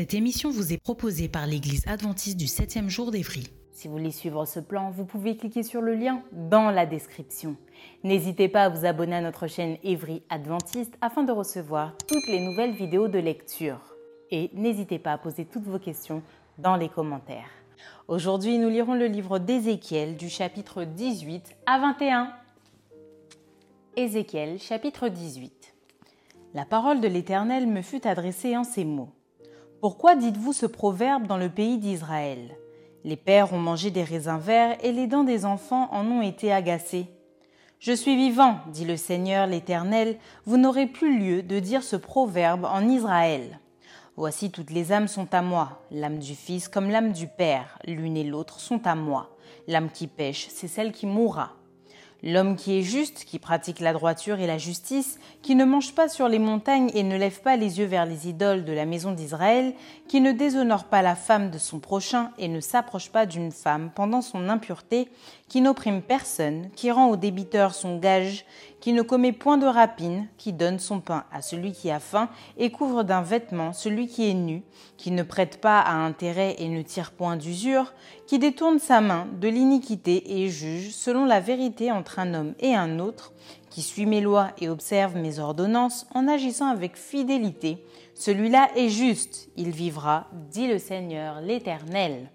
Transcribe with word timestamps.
Cette 0.00 0.14
émission 0.14 0.50
vous 0.50 0.72
est 0.72 0.82
proposée 0.82 1.28
par 1.28 1.46
l'Église 1.46 1.86
adventiste 1.86 2.38
du 2.38 2.46
7e 2.46 2.88
jour 2.88 3.10
d'Évry. 3.10 3.46
Si 3.70 3.86
vous 3.86 3.92
voulez 3.92 4.12
suivre 4.12 4.46
ce 4.46 4.58
plan, 4.58 4.90
vous 4.90 5.04
pouvez 5.04 5.36
cliquer 5.36 5.62
sur 5.62 5.82
le 5.82 5.94
lien 5.94 6.22
dans 6.32 6.70
la 6.70 6.86
description. 6.86 7.54
N'hésitez 8.02 8.48
pas 8.48 8.64
à 8.64 8.68
vous 8.70 8.86
abonner 8.86 9.16
à 9.16 9.20
notre 9.20 9.46
chaîne 9.46 9.76
Évry 9.82 10.22
Adventiste 10.30 10.94
afin 11.02 11.22
de 11.22 11.32
recevoir 11.32 11.92
toutes 12.08 12.26
les 12.28 12.40
nouvelles 12.40 12.72
vidéos 12.72 13.08
de 13.08 13.18
lecture. 13.18 13.94
Et 14.30 14.50
n'hésitez 14.54 14.98
pas 14.98 15.12
à 15.12 15.18
poser 15.18 15.44
toutes 15.44 15.66
vos 15.66 15.78
questions 15.78 16.22
dans 16.56 16.76
les 16.76 16.88
commentaires. 16.88 17.50
Aujourd'hui, 18.08 18.56
nous 18.56 18.70
lirons 18.70 18.94
le 18.94 19.06
livre 19.06 19.38
d'Ézéchiel 19.38 20.16
du 20.16 20.30
chapitre 20.30 20.84
18 20.84 21.58
à 21.66 21.78
21. 21.78 22.32
Ézéchiel 23.96 24.58
chapitre 24.60 25.08
18. 25.08 25.74
La 26.54 26.64
parole 26.64 27.02
de 27.02 27.06
l'Éternel 27.06 27.66
me 27.66 27.82
fut 27.82 28.06
adressée 28.06 28.56
en 28.56 28.64
ces 28.64 28.86
mots. 28.86 29.10
Pourquoi 29.80 30.14
dites-vous 30.14 30.52
ce 30.52 30.66
proverbe 30.66 31.26
dans 31.26 31.38
le 31.38 31.48
pays 31.48 31.78
d'Israël? 31.78 32.54
Les 33.02 33.16
pères 33.16 33.54
ont 33.54 33.58
mangé 33.58 33.90
des 33.90 34.04
raisins 34.04 34.38
verts 34.38 34.76
et 34.84 34.92
les 34.92 35.06
dents 35.06 35.24
des 35.24 35.46
enfants 35.46 35.88
en 35.90 36.04
ont 36.04 36.20
été 36.20 36.52
agacées. 36.52 37.06
Je 37.78 37.92
suis 37.92 38.14
vivant, 38.14 38.58
dit 38.66 38.84
le 38.84 38.98
Seigneur 38.98 39.46
l'Éternel, 39.46 40.18
vous 40.44 40.58
n'aurez 40.58 40.86
plus 40.86 41.18
lieu 41.18 41.42
de 41.42 41.58
dire 41.58 41.82
ce 41.82 41.96
proverbe 41.96 42.66
en 42.66 42.86
Israël. 42.90 43.58
Voici 44.16 44.50
toutes 44.50 44.70
les 44.70 44.92
âmes 44.92 45.08
sont 45.08 45.32
à 45.32 45.40
moi, 45.40 45.80
l'âme 45.90 46.18
du 46.18 46.34
Fils 46.34 46.68
comme 46.68 46.90
l'âme 46.90 47.12
du 47.12 47.26
Père, 47.26 47.78
l'une 47.86 48.18
et 48.18 48.24
l'autre 48.24 48.60
sont 48.60 48.86
à 48.86 48.94
moi. 48.94 49.30
L'âme 49.66 49.88
qui 49.88 50.08
pêche, 50.08 50.48
c'est 50.50 50.68
celle 50.68 50.92
qui 50.92 51.06
mourra. 51.06 51.52
L'homme 52.22 52.56
qui 52.56 52.78
est 52.78 52.82
juste, 52.82 53.24
qui 53.24 53.38
pratique 53.38 53.80
la 53.80 53.94
droiture 53.94 54.40
et 54.40 54.46
la 54.46 54.58
justice, 54.58 55.18
qui 55.40 55.54
ne 55.54 55.64
mange 55.64 55.94
pas 55.94 56.08
sur 56.08 56.28
les 56.28 56.38
montagnes 56.38 56.90
et 56.94 57.02
ne 57.02 57.16
lève 57.16 57.40
pas 57.40 57.56
les 57.56 57.78
yeux 57.78 57.86
vers 57.86 58.04
les 58.04 58.28
idoles 58.28 58.64
de 58.64 58.72
la 58.72 58.84
maison 58.84 59.12
d'Israël, 59.12 59.74
qui 60.06 60.20
ne 60.20 60.32
déshonore 60.32 60.84
pas 60.84 61.00
la 61.00 61.16
femme 61.16 61.50
de 61.50 61.58
son 61.58 61.78
prochain 61.78 62.30
et 62.38 62.48
ne 62.48 62.60
s'approche 62.60 63.10
pas 63.10 63.24
d'une 63.24 63.52
femme 63.52 63.90
pendant 63.94 64.20
son 64.20 64.48
impureté, 64.50 65.08
qui 65.50 65.60
n'opprime 65.60 66.00
personne, 66.00 66.70
qui 66.76 66.92
rend 66.92 67.08
au 67.08 67.16
débiteur 67.16 67.74
son 67.74 67.98
gage, 67.98 68.46
qui 68.80 68.92
ne 68.92 69.02
commet 69.02 69.32
point 69.32 69.58
de 69.58 69.66
rapine, 69.66 70.28
qui 70.38 70.52
donne 70.52 70.78
son 70.78 71.00
pain 71.00 71.24
à 71.32 71.42
celui 71.42 71.72
qui 71.72 71.90
a 71.90 71.98
faim 71.98 72.30
et 72.56 72.70
couvre 72.70 73.02
d'un 73.02 73.20
vêtement 73.20 73.72
celui 73.72 74.06
qui 74.06 74.30
est 74.30 74.34
nu, 74.34 74.62
qui 74.96 75.10
ne 75.10 75.24
prête 75.24 75.60
pas 75.60 75.80
à 75.80 75.94
intérêt 75.94 76.54
et 76.60 76.68
ne 76.68 76.82
tire 76.82 77.10
point 77.10 77.36
d'usure, 77.36 77.92
qui 78.28 78.38
détourne 78.38 78.78
sa 78.78 79.00
main 79.00 79.26
de 79.40 79.48
l'iniquité 79.48 80.40
et 80.40 80.48
juge 80.48 80.92
selon 80.92 81.24
la 81.24 81.40
vérité 81.40 81.90
entre 81.90 82.20
un 82.20 82.32
homme 82.32 82.54
et 82.60 82.76
un 82.76 83.00
autre, 83.00 83.32
qui 83.70 83.82
suit 83.82 84.06
mes 84.06 84.20
lois 84.20 84.52
et 84.60 84.68
observe 84.68 85.16
mes 85.16 85.40
ordonnances 85.40 86.06
en 86.14 86.28
agissant 86.28 86.68
avec 86.68 86.96
fidélité, 86.96 87.84
celui-là 88.14 88.70
est 88.76 88.88
juste, 88.88 89.48
il 89.56 89.70
vivra, 89.70 90.28
dit 90.52 90.68
le 90.68 90.78
Seigneur 90.78 91.40
l'Éternel. 91.40 92.30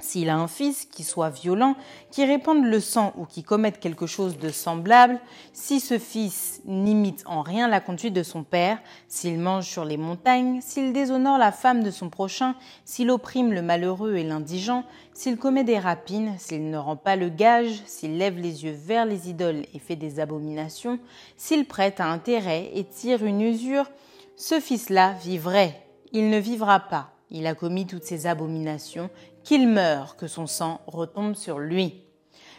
S'il 0.00 0.30
a 0.30 0.36
un 0.36 0.48
fils 0.48 0.86
qui 0.86 1.04
soit 1.04 1.30
violent, 1.30 1.76
qui 2.10 2.24
répande 2.24 2.64
le 2.64 2.80
sang 2.80 3.12
ou 3.16 3.26
qui 3.26 3.42
commette 3.42 3.80
quelque 3.80 4.06
chose 4.06 4.38
de 4.38 4.48
semblable, 4.48 5.20
si 5.52 5.78
ce 5.78 5.98
fils 5.98 6.62
n'imite 6.64 7.22
en 7.26 7.42
rien 7.42 7.68
la 7.68 7.80
conduite 7.80 8.14
de 8.14 8.22
son 8.22 8.42
père, 8.42 8.78
s'il 9.08 9.38
mange 9.38 9.66
sur 9.66 9.84
les 9.84 9.96
montagnes, 9.96 10.60
s'il 10.62 10.92
déshonore 10.92 11.38
la 11.38 11.52
femme 11.52 11.82
de 11.82 11.90
son 11.90 12.08
prochain, 12.08 12.54
s'il 12.84 13.10
opprime 13.10 13.52
le 13.52 13.62
malheureux 13.62 14.16
et 14.16 14.24
l'indigent, 14.24 14.84
s'il 15.12 15.36
commet 15.36 15.64
des 15.64 15.78
rapines, 15.78 16.34
s'il 16.38 16.70
ne 16.70 16.78
rend 16.78 16.96
pas 16.96 17.16
le 17.16 17.28
gage, 17.28 17.82
s'il 17.86 18.16
lève 18.16 18.38
les 18.38 18.64
yeux 18.64 18.76
vers 18.76 19.04
les 19.04 19.28
idoles 19.28 19.62
et 19.74 19.78
fait 19.78 19.96
des 19.96 20.18
abominations, 20.18 20.98
s'il 21.36 21.66
prête 21.66 22.00
à 22.00 22.06
intérêt 22.06 22.70
et 22.74 22.84
tire 22.84 23.24
une 23.24 23.42
usure, 23.42 23.90
ce 24.36 24.58
fils-là 24.60 25.12
vivrait, 25.22 25.86
il 26.12 26.30
ne 26.30 26.38
vivra 26.38 26.80
pas. 26.80 27.10
Il 27.30 27.46
a 27.46 27.54
commis 27.54 27.86
toutes 27.86 28.04
ces 28.04 28.26
abominations 28.26 29.08
qu'il 29.44 29.68
meure, 29.68 30.16
que 30.16 30.26
son 30.26 30.46
sang 30.46 30.80
retombe 30.86 31.34
sur 31.34 31.58
lui. 31.58 32.04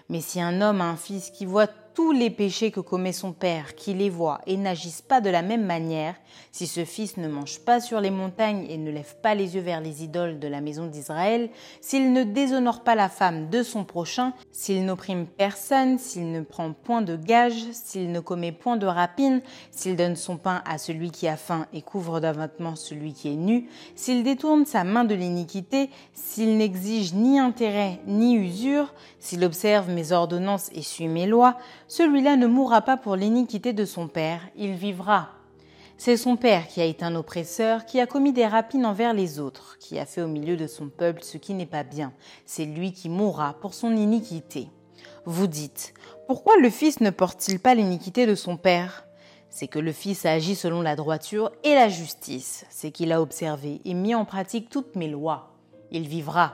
Mais 0.09 0.21
si 0.21 0.41
un 0.41 0.61
homme 0.61 0.81
a 0.81 0.89
un 0.89 0.97
fils 0.97 1.29
qui 1.31 1.45
voit 1.45 1.67
tous 1.93 2.11
les 2.11 2.29
péchés 2.29 2.71
que 2.71 2.79
commet 2.79 3.13
son 3.13 3.31
père, 3.31 3.75
qui 3.75 3.93
les 3.93 4.09
voit 4.09 4.41
et 4.47 4.57
n'agissent 4.57 5.01
pas 5.01 5.21
de 5.21 5.29
la 5.29 5.41
même 5.41 5.65
manière, 5.65 6.15
si 6.51 6.67
ce 6.67 6.85
fils 6.85 7.17
ne 7.17 7.27
mange 7.27 7.59
pas 7.59 7.79
sur 7.79 8.01
les 8.01 8.11
montagnes 8.11 8.65
et 8.69 8.77
ne 8.77 8.91
lève 8.91 9.15
pas 9.21 9.35
les 9.35 9.55
yeux 9.55 9.61
vers 9.61 9.81
les 9.81 10.03
idoles 10.03 10.39
de 10.39 10.47
la 10.47 10.61
maison 10.61 10.87
d'Israël, 10.87 11.49
s'il 11.79 12.13
ne 12.13 12.23
déshonore 12.23 12.83
pas 12.83 12.95
la 12.95 13.09
femme 13.09 13.49
de 13.49 13.63
son 13.63 13.83
prochain, 13.83 14.33
s'il 14.51 14.85
n'opprime 14.85 15.25
personne, 15.25 15.97
s'il 15.97 16.31
ne 16.31 16.41
prend 16.41 16.73
point 16.73 17.01
de 17.01 17.15
gage, 17.15 17.65
s'il 17.71 18.11
ne 18.11 18.19
commet 18.19 18.51
point 18.51 18.77
de 18.77 18.85
rapine, 18.87 19.41
s'il 19.71 19.95
donne 19.95 20.15
son 20.15 20.37
pain 20.37 20.61
à 20.65 20.77
celui 20.77 21.11
qui 21.11 21.27
a 21.27 21.37
faim 21.37 21.67
et 21.73 21.81
couvre 21.81 22.19
d'un 22.19 22.31
celui 22.75 23.13
qui 23.13 23.29
est 23.29 23.35
nu, 23.35 23.67
s'il 23.95 24.23
détourne 24.23 24.65
sa 24.65 24.83
main 24.83 25.03
de 25.03 25.15
l'iniquité, 25.15 25.89
s'il 26.13 26.57
n'exige 26.57 27.13
ni 27.13 27.39
intérêt 27.39 27.99
ni 28.07 28.35
usure, 28.35 28.93
s'il 29.19 29.43
observe 29.43 29.89
mes 29.89 30.11
ordonnances 30.11 30.69
et 30.73 30.81
suit 30.81 31.07
mes 31.07 31.27
lois, 31.27 31.57
celui-là 31.91 32.37
ne 32.37 32.47
mourra 32.47 32.79
pas 32.79 32.95
pour 32.95 33.17
l'iniquité 33.17 33.73
de 33.73 33.83
son 33.83 34.07
père, 34.07 34.39
il 34.55 34.75
vivra. 34.75 35.27
C'est 35.97 36.15
son 36.15 36.37
père 36.37 36.69
qui 36.69 36.79
a 36.79 36.85
été 36.85 37.03
un 37.03 37.15
oppresseur, 37.15 37.85
qui 37.85 37.99
a 37.99 38.07
commis 38.07 38.31
des 38.31 38.47
rapines 38.47 38.85
envers 38.85 39.13
les 39.13 39.41
autres, 39.41 39.75
qui 39.77 39.99
a 39.99 40.05
fait 40.05 40.21
au 40.21 40.29
milieu 40.29 40.55
de 40.55 40.67
son 40.67 40.87
peuple 40.87 41.21
ce 41.21 41.37
qui 41.37 41.53
n'est 41.53 41.65
pas 41.65 41.83
bien. 41.83 42.13
C'est 42.45 42.63
lui 42.63 42.93
qui 42.93 43.09
mourra 43.09 43.57
pour 43.59 43.73
son 43.73 43.93
iniquité. 43.93 44.69
Vous 45.25 45.47
dites, 45.47 45.93
pourquoi 46.27 46.55
le 46.55 46.69
Fils 46.69 47.01
ne 47.01 47.09
porte-t-il 47.09 47.59
pas 47.59 47.75
l'iniquité 47.75 48.25
de 48.25 48.35
son 48.35 48.55
Père? 48.55 49.05
C'est 49.49 49.67
que 49.67 49.79
le 49.79 49.91
Fils 49.91 50.25
a 50.25 50.31
agi 50.31 50.55
selon 50.55 50.81
la 50.81 50.95
droiture 50.95 51.51
et 51.65 51.75
la 51.75 51.89
justice, 51.89 52.65
c'est 52.69 52.91
qu'il 52.91 53.11
a 53.11 53.21
observé 53.21 53.81
et 53.83 53.93
mis 53.93 54.15
en 54.15 54.23
pratique 54.23 54.69
toutes 54.69 54.95
mes 54.95 55.09
lois. 55.09 55.57
Il 55.91 56.07
vivra. 56.07 56.53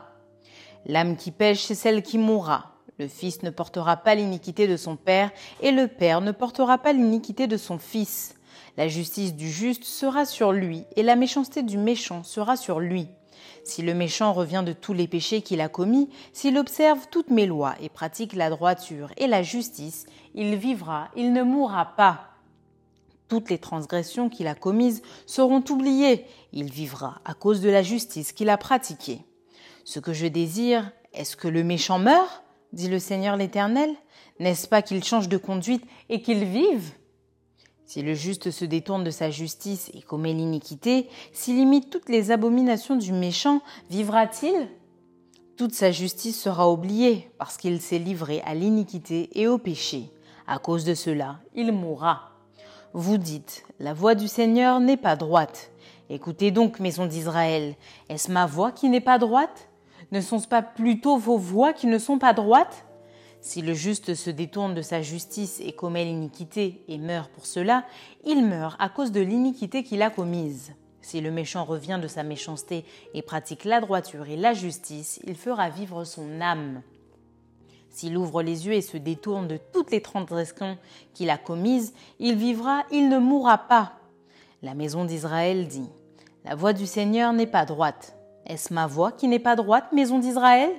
L'âme 0.88 1.16
qui 1.16 1.30
pêche, 1.30 1.62
c'est 1.62 1.76
celle 1.76 2.02
qui 2.02 2.18
mourra. 2.18 2.77
Le 3.00 3.08
Fils 3.08 3.44
ne 3.44 3.52
portera 3.52 3.98
pas 3.98 4.16
l'iniquité 4.16 4.68
de 4.68 4.76
son 4.76 4.96
Père, 4.96 5.32
et 5.62 5.72
le 5.72 5.88
Père 5.88 6.22
ne 6.22 6.32
portera 6.32 6.80
pas 6.80 6.94
l'iniquité 6.94 7.46
de 7.46 7.58
son 7.58 7.78
Fils. 7.78 8.34
La 8.76 8.88
justice 8.88 9.36
du 9.36 9.52
juste 9.52 9.84
sera 9.84 10.26
sur 10.26 10.52
lui, 10.52 10.84
et 10.96 11.04
la 11.04 11.16
méchanceté 11.16 11.62
du 11.62 11.78
méchant 11.78 12.24
sera 12.24 12.58
sur 12.58 12.80
lui. 12.80 13.08
Si 13.64 13.84
le 13.84 13.94
méchant 13.94 14.34
revient 14.34 14.64
de 14.66 14.74
tous 14.74 14.94
les 14.94 15.08
péchés 15.08 15.42
qu'il 15.42 15.62
a 15.62 15.70
commis, 15.70 16.10
s'il 16.34 16.58
observe 16.58 17.08
toutes 17.12 17.30
mes 17.30 17.46
lois 17.46 17.76
et 17.82 17.90
pratique 17.90 18.34
la 18.34 18.50
droiture 18.50 19.12
et 19.18 19.28
la 19.28 19.44
justice, 19.44 20.06
il 20.34 20.56
vivra, 20.56 21.10
il 21.16 21.34
ne 21.34 21.44
mourra 21.44 21.96
pas. 21.98 22.30
Toutes 23.28 23.50
les 23.50 23.58
transgressions 23.58 24.30
qu'il 24.30 24.48
a 24.48 24.56
commises 24.56 25.02
seront 25.26 25.64
oubliées, 25.70 26.26
il 26.54 26.72
vivra 26.72 27.22
à 27.26 27.34
cause 27.34 27.62
de 27.62 27.70
la 27.70 27.84
justice 27.84 28.32
qu'il 28.32 28.50
a 28.50 28.58
pratiquée. 28.58 29.20
Ce 29.84 30.00
que 30.00 30.14
je 30.14 30.28
désire, 30.28 30.92
est-ce 31.14 31.36
que 31.36 31.48
le 31.48 31.64
méchant 31.64 32.00
meurt 32.00 32.44
dit 32.78 32.88
le 32.88 33.00
Seigneur 33.00 33.36
l'Éternel 33.36 33.90
N'est-ce 34.40 34.68
pas 34.68 34.82
qu'il 34.82 35.04
change 35.04 35.28
de 35.28 35.38
conduite 35.38 35.84
et 36.10 36.22
qu'il 36.22 36.46
vive? 36.46 36.92
Si 37.88 38.04
le 38.04 38.14
juste 38.14 38.52
se 38.52 38.66
détourne 38.66 39.04
de 39.04 39.10
sa 39.10 39.32
justice 39.32 39.90
et 39.94 40.02
commet 40.02 40.34
l'iniquité, 40.34 41.10
s'il 41.34 41.58
imite 41.58 41.90
toutes 41.90 42.10
les 42.10 42.32
abominations 42.32 42.96
du 42.96 43.14
méchant, 43.14 43.62
vivra-t-il? 43.90 44.70
Toute 45.58 45.74
sa 45.74 45.92
justice 45.92 46.40
sera 46.40 46.70
oubliée 46.70 47.32
parce 47.40 47.58
qu'il 47.58 47.82
s'est 47.82 47.98
livré 47.98 48.42
à 48.46 48.54
l'iniquité 48.54 49.30
et 49.34 49.48
au 49.48 49.58
péché. 49.58 50.12
À 50.46 50.60
cause 50.60 50.86
de 50.86 50.94
cela, 50.94 51.40
il 51.56 51.72
mourra. 51.72 52.30
Vous 52.94 53.18
dites, 53.18 53.66
la 53.80 53.94
voix 53.94 54.14
du 54.14 54.28
Seigneur 54.28 54.80
n'est 54.80 54.98
pas 54.98 55.16
droite. 55.16 55.72
Écoutez 56.10 56.52
donc, 56.52 56.80
maison 56.80 57.08
d'Israël, 57.08 57.76
est-ce 58.08 58.32
ma 58.32 58.46
voix 58.46 58.72
qui 58.72 58.88
n'est 58.88 59.02
pas 59.02 59.18
droite? 59.18 59.68
Ne 60.12 60.22
sont-ce 60.22 60.48
pas 60.48 60.62
plutôt 60.62 61.18
vos 61.18 61.38
voix 61.38 61.74
qui 61.74 61.88
ne 61.88 61.98
sont 61.98 62.18
pas 62.18 62.34
droites? 62.34 62.86
Si 63.42 63.62
le 63.62 63.74
juste 63.74 64.16
se 64.16 64.30
détourne 64.30 64.74
de 64.74 64.82
sa 64.82 65.02
justice 65.02 65.62
et 65.64 65.74
commet 65.74 66.06
l'iniquité 66.06 66.84
et 66.88 66.98
meurt 66.98 67.32
pour 67.32 67.46
cela, 67.46 67.86
il 68.26 68.46
meurt 68.46 68.76
à 68.80 68.90
cause 68.90 69.12
de 69.12 69.22
l'iniquité 69.22 69.84
qu'il 69.84 70.02
a 70.02 70.10
commise. 70.10 70.74
Si 71.02 71.22
le 71.22 71.32
méchant 71.32 71.64
revient 71.64 72.00
de 72.02 72.08
sa 72.08 72.24
méchanceté 72.24 72.84
et 73.14 73.22
pratique 73.22 73.64
la 73.64 73.80
droiture 73.80 74.28
et 74.28 74.36
la 74.36 74.54
justice, 74.54 75.22
il 75.26 75.36
fera 75.36 75.70
vivre 75.70 76.04
son 76.04 76.42
âme. 76.42 76.82
S'il 77.90 78.18
ouvre 78.18 78.44
les 78.44 78.68
yeux 78.68 78.74
et 78.74 78.82
se 78.82 78.98
détourne 78.98 79.48
de 79.48 79.58
toutes 79.72 79.92
les 79.92 80.02
transgressions 80.02 80.78
qu'il 81.14 81.30
a 81.30 81.38
commises, 81.38 81.94
il 82.20 82.36
vivra, 82.36 82.84
il 82.92 83.08
ne 83.08 83.20
mourra 83.20 83.58
pas. 83.58 83.94
La 84.62 84.74
maison 84.74 85.06
d'Israël 85.06 85.68
dit 85.68 85.90
La 86.44 86.56
voix 86.56 86.74
du 86.74 86.86
Seigneur 86.86 87.32
n'est 87.32 87.48
pas 87.48 87.66
droite. 87.66 88.17
Est-ce 88.48 88.74
ma 88.74 88.88
voix 88.88 89.12
qui 89.12 89.28
n'est 89.28 89.40
pas 89.40 89.58
droite, 89.58 89.92
maison 89.92 90.20
d'Israël? 90.20 90.72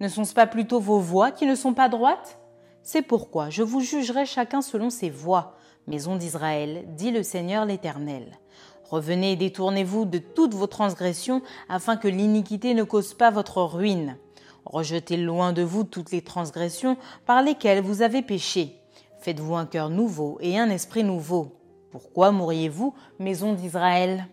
Ne 0.00 0.06
sont-ce 0.06 0.34
pas 0.34 0.46
plutôt 0.46 0.78
vos 0.78 1.00
voix 1.00 1.32
qui 1.32 1.46
ne 1.46 1.56
sont 1.56 1.74
pas 1.74 1.88
droites? 1.88 2.38
C'est 2.84 3.02
pourquoi 3.02 3.50
je 3.50 3.64
vous 3.64 3.80
jugerai 3.80 4.24
chacun 4.24 4.62
selon 4.62 4.88
ses 4.88 5.10
voies, 5.10 5.56
maison 5.88 6.14
d'Israël, 6.14 6.84
dit 6.96 7.10
le 7.10 7.24
Seigneur 7.24 7.64
l'Éternel. 7.64 8.38
Revenez 8.84 9.32
et 9.32 9.36
détournez-vous 9.36 10.04
de 10.04 10.18
toutes 10.18 10.54
vos 10.54 10.68
transgressions, 10.68 11.42
afin 11.68 11.96
que 11.96 12.06
l'iniquité 12.08 12.72
ne 12.72 12.84
cause 12.84 13.14
pas 13.14 13.30
votre 13.30 13.62
ruine. 13.62 14.16
Rejetez 14.64 15.16
loin 15.16 15.52
de 15.52 15.62
vous 15.62 15.82
toutes 15.82 16.12
les 16.12 16.22
transgressions 16.22 16.96
par 17.26 17.42
lesquelles 17.42 17.82
vous 17.82 18.02
avez 18.02 18.22
péché. 18.22 18.80
Faites-vous 19.18 19.56
un 19.56 19.66
cœur 19.66 19.90
nouveau 19.90 20.38
et 20.40 20.56
un 20.56 20.70
esprit 20.70 21.02
nouveau. 21.02 21.56
Pourquoi 21.90 22.30
mourriez-vous, 22.30 22.94
maison 23.18 23.54
d'Israël? 23.54 24.28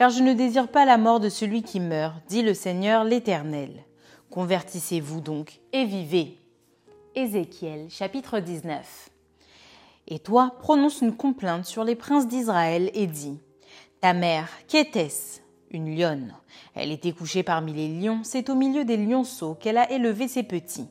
Car 0.00 0.08
je 0.08 0.22
ne 0.22 0.32
désire 0.32 0.68
pas 0.68 0.86
la 0.86 0.96
mort 0.96 1.20
de 1.20 1.28
celui 1.28 1.62
qui 1.62 1.78
meurt, 1.78 2.14
dit 2.26 2.40
le 2.40 2.54
Seigneur 2.54 3.04
l'Éternel. 3.04 3.84
Convertissez-vous 4.30 5.20
donc 5.20 5.60
et 5.74 5.84
vivez. 5.84 6.38
Ézéchiel 7.14 7.90
chapitre 7.90 8.38
19 8.40 9.10
Et 10.08 10.18
toi, 10.18 10.54
prononce 10.58 11.02
une 11.02 11.14
complainte 11.14 11.66
sur 11.66 11.84
les 11.84 11.96
princes 11.96 12.26
d'Israël 12.26 12.90
et 12.94 13.06
dis 13.06 13.40
ta 14.00 14.14
mère, 14.14 14.48
qu'était-ce? 14.68 15.40
Une 15.70 15.94
lionne. 15.94 16.34
Elle 16.74 16.92
était 16.92 17.12
couchée 17.12 17.42
parmi 17.42 17.74
les 17.74 17.88
lions, 17.88 18.20
c'est 18.22 18.48
au 18.48 18.54
milieu 18.54 18.86
des 18.86 18.96
lionceaux 18.96 19.54
qu'elle 19.54 19.76
a 19.76 19.92
élevé 19.92 20.28
ses 20.28 20.44
petits. 20.44 20.88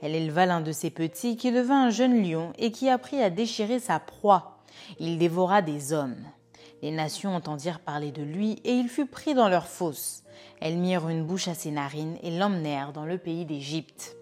Elle 0.00 0.14
éleva 0.14 0.46
l'un 0.46 0.60
de 0.60 0.70
ses 0.70 0.90
petits 0.90 1.36
qui 1.36 1.50
devint 1.50 1.86
un 1.86 1.90
jeune 1.90 2.22
lion 2.22 2.52
et 2.56 2.70
qui 2.70 2.88
apprit 2.88 3.20
à 3.20 3.30
déchirer 3.30 3.80
sa 3.80 3.98
proie. 3.98 4.58
Il 5.00 5.18
dévora 5.18 5.60
des 5.60 5.92
hommes. 5.92 6.22
Les 6.84 6.90
nations 6.90 7.34
entendirent 7.34 7.80
parler 7.80 8.12
de 8.12 8.22
lui 8.22 8.58
et 8.62 8.74
il 8.74 8.90
fut 8.90 9.06
pris 9.06 9.32
dans 9.32 9.48
leur 9.48 9.68
fosse. 9.68 10.22
Elles 10.60 10.76
mirent 10.76 11.08
une 11.08 11.24
bouche 11.24 11.48
à 11.48 11.54
ses 11.54 11.70
narines 11.70 12.18
et 12.22 12.30
l'emmenèrent 12.30 12.92
dans 12.92 13.06
le 13.06 13.16
pays 13.16 13.46
d'Égypte. 13.46 14.18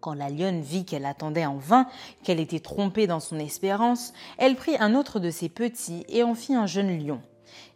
Quand 0.00 0.14
la 0.14 0.30
lionne 0.30 0.62
vit 0.62 0.86
qu'elle 0.86 1.04
attendait 1.04 1.44
en 1.44 1.58
vain, 1.58 1.86
qu'elle 2.24 2.40
était 2.40 2.60
trompée 2.60 3.06
dans 3.06 3.20
son 3.20 3.38
espérance, 3.38 4.14
elle 4.38 4.56
prit 4.56 4.74
un 4.80 4.94
autre 4.94 5.20
de 5.20 5.28
ses 5.28 5.50
petits 5.50 6.06
et 6.08 6.22
en 6.22 6.34
fit 6.34 6.54
un 6.54 6.64
jeune 6.64 6.98
lion. 6.98 7.20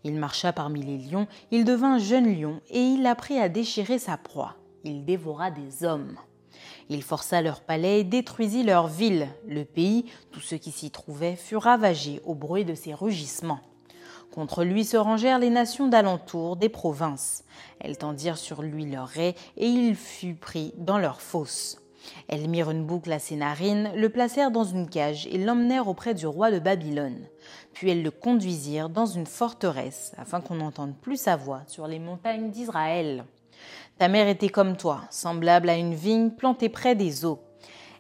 Il 0.03 0.15
marcha 0.15 0.51
parmi 0.51 0.83
les 0.83 0.97
lions, 0.97 1.27
il 1.51 1.67
devint 1.67 1.97
un 1.97 1.99
jeune 1.99 2.41
lion, 2.41 2.63
et 2.71 2.81
il 2.81 3.05
apprit 3.05 3.39
à 3.39 3.51
déchirer 3.51 3.99
sa 3.99 4.17
proie. 4.17 4.57
Il 4.83 5.05
dévora 5.05 5.51
des 5.51 5.85
hommes. 5.85 6.17
Il 6.89 7.03
força 7.03 7.43
leur 7.43 7.61
palais 7.61 8.01
et 8.01 8.05
détruisit 8.05 8.63
leur 8.63 8.89
ville. 8.89 9.29
Le 9.47 9.67
pays, 9.67 10.07
tout 10.33 10.41
ce 10.41 10.55
qui 10.55 10.73
s'y 10.73 10.91
trouvait, 10.91 11.37
fut 11.37 11.59
ravagé 11.59 12.23
au 12.25 12.35
bruit 12.35 12.65
de 12.65 12.75
ses 12.75 12.95
rugissements. 12.95 13.61
Contre 14.37 14.65
lui 14.65 14.85
se 14.85 14.99
rangèrent 14.99 15.39
les 15.39 15.49
nations 15.49 15.89
d'alentour 15.89 16.57
des 16.57 16.69
provinces. 16.69 17.43
Elles 17.81 17.97
tendirent 17.97 18.37
sur 18.37 18.61
lui 18.61 18.85
leurs 18.85 19.09
raies, 19.09 19.35
et 19.57 19.67
il 19.67 19.97
fut 19.97 20.35
pris 20.35 20.75
dans 20.77 20.99
leurs 20.99 21.23
fosses. 21.23 21.81
Elles 22.29 22.47
mirent 22.47 22.71
une 22.71 22.85
boucle 22.85 23.11
à 23.13 23.19
ses 23.19 23.37
narines, 23.37 23.91
le 23.97 24.11
placèrent 24.11 24.51
dans 24.51 24.63
une 24.65 24.91
cage 24.91 25.27
et 25.29 25.39
l'emmenèrent 25.39 25.89
auprès 25.89 26.13
du 26.13 26.27
roi 26.27 26.51
de 26.51 26.59
Babylone. 26.59 27.27
Puis 27.73 27.89
elles 27.89 28.03
le 28.03 28.11
conduisirent 28.11 28.91
dans 28.91 29.07
une 29.07 29.25
forteresse, 29.25 30.13
afin 30.19 30.43
qu'on 30.43 30.57
n'entende 30.57 30.95
plus 31.01 31.17
sa 31.17 31.37
voix 31.37 31.63
sur 31.67 31.87
les 31.87 31.99
montagnes 31.99 32.51
d'Israël. 32.51 33.25
Ta 33.97 34.09
mère 34.09 34.29
était 34.29 34.51
comme 34.51 34.77
toi, 34.77 35.01
semblable 35.09 35.71
à 35.71 35.79
une 35.79 35.95
vigne 35.95 36.29
plantée 36.29 36.69
près 36.69 36.95
des 36.95 37.25
eaux. 37.25 37.41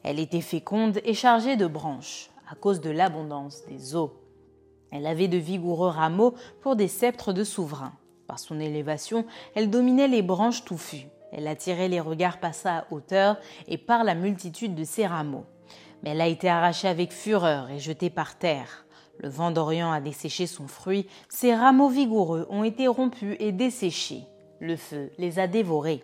Elle 0.03 0.21
était 0.21 0.43
féconde 0.43 1.01
et 1.03 1.15
chargée 1.15 1.57
de 1.57 1.67
branches, 1.67 2.29
à 2.53 2.55
cause 2.55 2.83
de 2.83 2.91
l'abondance 2.91 3.65
des 3.71 3.97
eaux. 3.97 4.13
Elle 4.91 5.07
avait 5.07 5.29
de 5.29 5.37
vigoureux 5.37 5.89
rameaux 5.89 6.35
pour 6.61 6.77
des 6.77 6.89
sceptres 6.89 7.33
de 7.33 7.45
souverains. 7.45 7.93
Par 8.27 8.39
son 8.39 8.61
élévation, 8.61 9.25
elle 9.55 9.71
dominait 9.71 10.09
les 10.09 10.23
branches 10.23 10.65
touffues. 10.65 11.07
Elle 11.33 11.49
attirait 11.49 11.89
les 11.89 12.01
regards 12.01 12.39
passés 12.39 12.69
à 12.69 12.87
hauteur 12.91 13.37
et 13.69 13.79
par 13.79 14.05
la 14.05 14.15
multitude 14.15 14.75
de 14.75 14.85
ses 14.85 15.07
rameaux. 15.07 15.45
Mais 16.03 16.11
elle 16.11 16.21
a 16.21 16.29
été 16.29 16.49
arrachée 16.49 16.89
avec 16.89 17.13
fureur 17.13 17.71
et 17.71 17.79
jetée 17.79 18.11
par 18.11 18.39
terre. 18.39 18.87
Le 19.19 19.29
vent 19.29 19.51
d'Orient 19.51 19.93
a 19.93 20.01
desséché 20.01 20.47
son 20.47 20.69
fruit, 20.69 21.07
ses 21.29 21.55
rameaux 21.55 21.89
vigoureux 21.89 22.47
ont 22.51 22.65
été 22.65 22.87
rompus 22.87 23.37
et 23.41 23.53
desséchés. 23.53 24.25
Le 24.61 24.77
feu 24.77 25.11
les 25.19 25.39
a 25.39 25.47
dévorés. 25.47 26.03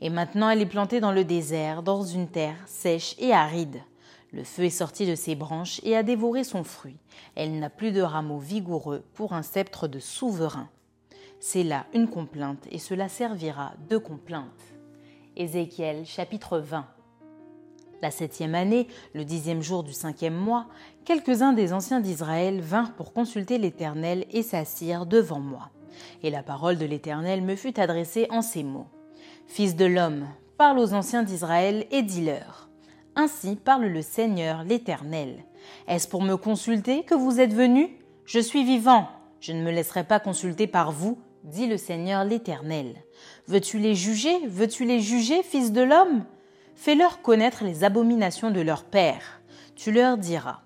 Et 0.00 0.10
maintenant 0.10 0.48
elle 0.48 0.62
est 0.62 0.66
plantée 0.66 1.00
dans 1.00 1.12
le 1.12 1.24
désert, 1.24 1.82
dans 1.82 2.02
une 2.02 2.28
terre 2.28 2.56
sèche 2.66 3.14
et 3.18 3.32
aride. 3.32 3.80
Le 4.32 4.44
feu 4.44 4.64
est 4.64 4.70
sorti 4.70 5.06
de 5.06 5.14
ses 5.14 5.34
branches 5.34 5.80
et 5.84 5.96
a 5.96 6.02
dévoré 6.02 6.44
son 6.44 6.62
fruit. 6.62 6.98
Elle 7.34 7.58
n'a 7.58 7.70
plus 7.70 7.92
de 7.92 8.02
rameaux 8.02 8.38
vigoureux 8.38 9.02
pour 9.14 9.32
un 9.32 9.42
sceptre 9.42 9.88
de 9.88 9.98
souverain. 9.98 10.68
C'est 11.40 11.62
là 11.62 11.86
une 11.94 12.08
complainte 12.08 12.66
et 12.70 12.78
cela 12.78 13.08
servira 13.08 13.72
de 13.88 13.96
complainte. 13.96 14.44
Ézéchiel 15.36 16.04
chapitre 16.04 16.58
20. 16.58 16.84
La 18.02 18.10
septième 18.10 18.54
année, 18.54 18.86
le 19.14 19.24
dixième 19.24 19.62
jour 19.62 19.82
du 19.82 19.92
cinquième 19.92 20.36
mois, 20.36 20.66
quelques-uns 21.04 21.52
des 21.52 21.72
anciens 21.72 22.00
d'Israël 22.00 22.60
vinrent 22.60 22.94
pour 22.94 23.12
consulter 23.12 23.58
l'Éternel 23.58 24.26
et 24.30 24.42
s'assirent 24.42 25.06
devant 25.06 25.40
moi. 25.40 25.70
Et 26.22 26.30
la 26.30 26.42
parole 26.42 26.76
de 26.76 26.86
l'Éternel 26.86 27.42
me 27.42 27.56
fut 27.56 27.80
adressée 27.80 28.26
en 28.30 28.42
ces 28.42 28.62
mots. 28.62 28.86
Fils 29.46 29.74
de 29.74 29.86
l'homme, 29.86 30.26
parle 30.58 30.78
aux 30.78 30.92
anciens 30.92 31.22
d'Israël 31.22 31.86
et 31.90 32.02
dis-leur. 32.02 32.67
Ainsi 33.20 33.56
parle 33.56 33.86
le 33.86 34.00
Seigneur 34.00 34.62
l'Éternel. 34.62 35.42
Est-ce 35.88 36.06
pour 36.06 36.22
me 36.22 36.36
consulter 36.36 37.02
que 37.02 37.16
vous 37.16 37.40
êtes 37.40 37.52
venus 37.52 37.88
Je 38.26 38.38
suis 38.38 38.62
vivant. 38.62 39.08
Je 39.40 39.52
ne 39.52 39.60
me 39.60 39.72
laisserai 39.72 40.04
pas 40.04 40.20
consulter 40.20 40.68
par 40.68 40.92
vous, 40.92 41.18
dit 41.42 41.66
le 41.66 41.78
Seigneur 41.78 42.22
l'Éternel. 42.22 42.94
Veux-tu 43.48 43.80
les 43.80 43.96
juger? 43.96 44.46
Veux-tu 44.46 44.84
les 44.84 45.00
juger, 45.00 45.42
fils 45.42 45.72
de 45.72 45.80
l'homme? 45.80 46.26
Fais-leur 46.76 47.20
connaître 47.20 47.64
les 47.64 47.82
abominations 47.82 48.52
de 48.52 48.60
leur 48.60 48.84
père. 48.84 49.40
Tu 49.74 49.90
leur 49.90 50.16
diras. 50.16 50.60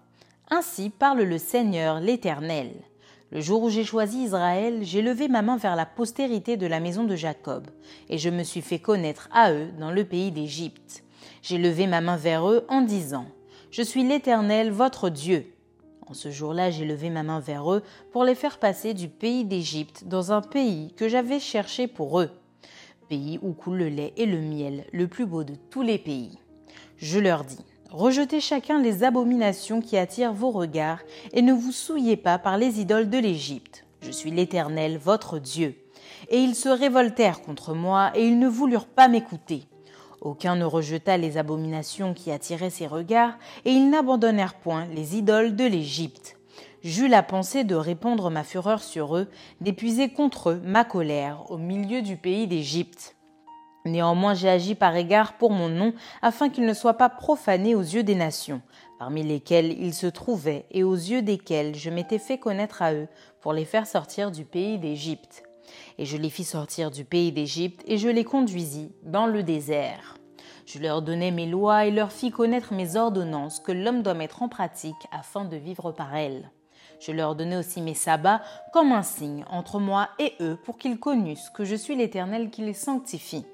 Ainsi 0.51 0.91
parle 0.91 1.23
le 1.23 1.39
Seigneur 1.39 2.01
l'Éternel. 2.01 2.75
Le 3.31 3.41
jour 3.41 3.63
où 3.63 3.71
j'ai 3.71 3.85
choisi 3.85 4.25
Israël, 4.25 4.81
j'ai 4.83 5.01
levé 5.01 5.29
ma 5.29 5.41
main 5.41 5.57
vers 5.57 5.75
la 5.75 5.87
postérité 5.87 6.59
de 6.59 6.67
la 6.67 6.81
maison 6.81 7.05
de 7.05 7.17
Jacob, 7.17 7.67
et 8.11 8.19
je 8.19 8.29
me 8.29 8.43
suis 8.43 8.61
fait 8.61 8.79
connaître 8.79 9.31
à 9.33 9.55
eux 9.55 9.69
dans 9.81 9.91
le 9.91 10.05
pays 10.05 10.33
d'Égypte. 10.33 11.03
J'ai 11.43 11.59
levé 11.59 11.87
ma 11.87 12.01
main 12.01 12.17
vers 12.17 12.49
eux 12.49 12.65
en 12.69 12.83
disant, 12.83 13.27
Je 13.71 13.83
suis 13.83 14.05
l'Éternel, 14.05 14.71
votre 14.71 15.09
Dieu. 15.09 15.53
En 16.07 16.15
ce 16.15 16.31
jour-là, 16.31 16.71
j'ai 16.71 16.85
levé 16.85 17.11
ma 17.11 17.23
main 17.23 17.41
vers 17.41 17.73
eux 17.73 17.83
pour 18.11 18.25
les 18.25 18.35
faire 18.35 18.59
passer 18.59 18.93
du 18.93 19.09
pays 19.09 19.45
d'Égypte 19.45 20.05
dans 20.07 20.33
un 20.33 20.43
pays 20.43 20.93
que 20.97 21.09
j'avais 21.09 21.41
cherché 21.41 21.87
pour 21.87 22.21
eux, 22.21 22.31
pays 23.09 23.39
où 23.41 23.53
coule 23.53 23.79
le 23.79 23.89
lait 23.89 24.13
et 24.17 24.27
le 24.27 24.41
miel, 24.41 24.85
le 24.93 25.09
plus 25.09 25.27
beau 25.27 25.45
de 25.45 25.55
tous 25.71 25.83
les 25.83 25.99
pays. 25.99 26.39
Je 26.99 27.19
leur 27.19 27.45
dis, 27.45 27.65
rejetez 27.91 28.41
chacun 28.41 28.81
les 28.81 29.05
abominations 29.05 29.81
qui 29.81 29.97
attirent 29.97 30.35
vos 30.35 30.51
regards 30.51 31.01
et 31.33 31.43
ne 31.43 31.53
vous 31.53 31.73
souillez 31.73 32.17
pas 32.17 32.39
par 32.39 32.59
les 32.59 32.81
idoles 32.81 33.09
de 33.09 33.19
l'Égypte. 33.19 33.87
Je 34.03 34.11
suis 34.11 34.31
l'Éternel, 34.31 34.99
votre 34.99 35.39
Dieu. 35.39 35.77
Et 36.29 36.39
ils 36.39 36.55
se 36.55 36.69
révoltèrent 36.69 37.43
contre 37.43 37.75
moi 37.75 38.13
et 38.15 38.27
ils 38.27 38.39
ne 38.39 38.49
voulurent 38.49 38.87
pas 38.87 39.09
m'écouter. 39.09 39.65
Aucun 40.23 40.55
ne 40.55 40.65
rejeta 40.65 41.17
les 41.17 41.37
abominations 41.37 42.15
qui 42.15 42.31
attiraient 42.31 42.71
ses 42.71 42.87
regards, 42.87 43.35
et 43.65 43.73
ils 43.73 43.91
n'abandonnèrent 43.91 44.55
point 44.55 44.87
les 44.87 45.17
idoles 45.17 45.57
de 45.57 45.65
l'Égypte. 45.65 46.39
J'eus 46.85 47.09
la 47.09 47.25
pensée 47.25 47.65
de 47.65 47.75
répandre 47.75 48.31
ma 48.31 48.45
fureur 48.45 48.85
sur 48.85 49.17
eux, 49.17 49.29
d'épuiser 49.61 50.11
contre 50.11 50.51
eux 50.51 50.61
ma 50.65 50.85
colère 50.85 51.51
au 51.51 51.59
milieu 51.59 52.03
du 52.03 52.17
pays 52.17 52.47
d'Égypte. 52.47 53.17
Néanmoins 53.85 54.35
j'ai 54.35 54.49
agi 54.49 54.77
par 54.77 54.95
égard 54.95 55.33
pour 55.39 55.51
mon 55.51 55.69
nom, 55.69 55.93
afin 56.23 56.51
qu'il 56.51 56.67
ne 56.67 56.75
soit 56.75 56.95
pas 56.95 57.09
profané 57.09 57.75
aux 57.75 57.81
yeux 57.81 58.05
des 58.05 58.15
nations, 58.15 58.63
parmi 59.01 59.25
lesquelles 59.25 59.73
ils 59.73 59.95
se 59.95 60.07
trouvaient, 60.07 60.67
et 60.71 60.85
aux 60.85 60.95
yeux 60.95 61.23
desquels 61.23 61.75
je 61.75 61.91
m'étais 61.91 62.21
fait 62.21 62.39
connaître 62.39 62.81
à 62.81 62.95
eux, 62.95 63.09
pour 63.41 63.53
les 63.53 63.65
faire 63.65 63.89
sortir 63.89 64.31
du 64.31 64.45
pays 64.45 64.79
d'Égypte. 64.79 65.43
Et 65.99 66.05
je 66.05 66.17
les 66.17 66.31
fis 66.31 66.45
sortir 66.45 66.91
du 66.91 67.05
pays 67.05 67.33
d'Égypte, 67.33 67.83
et 67.87 67.99
je 67.99 68.09
les 68.09 68.25
conduisis 68.25 68.91
dans 69.03 69.27
le 69.27 69.43
désert. 69.43 70.17
Je 70.67 70.79
leur 70.79 71.03
donnai 71.03 71.31
mes 71.31 71.47
lois 71.47 71.87
et 71.87 71.91
leur 71.91 72.13
fis 72.13 72.31
connaître 72.31 72.73
mes 72.73 72.97
ordonnances 72.97 73.61
que 73.61 73.73
l'homme 73.73 74.03
doit 74.03 74.15
mettre 74.15 74.43
en 74.43 74.49
pratique 74.49 74.95
afin 75.11 75.45
de 75.45 75.57
vivre 75.57 75.93
par 75.93 76.15
elles. 76.15 76.51
Je 77.01 77.11
leur 77.11 77.35
donnai 77.35 77.57
aussi 77.57 77.81
mes 77.81 77.95
sabbats 77.95 78.43
comme 78.73 78.93
un 78.93 79.03
signe 79.03 79.45
entre 79.51 79.81
moi 79.81 80.09
et 80.21 80.35
eux 80.41 80.57
pour 80.65 80.79
qu'ils 80.79 81.01
connussent 81.01 81.51
que 81.51 81.65
je 81.65 81.75
suis 81.75 81.97
l'Éternel 81.97 82.51
qui 82.51 82.63
les 82.63 82.75
sanctifie. 82.75 83.45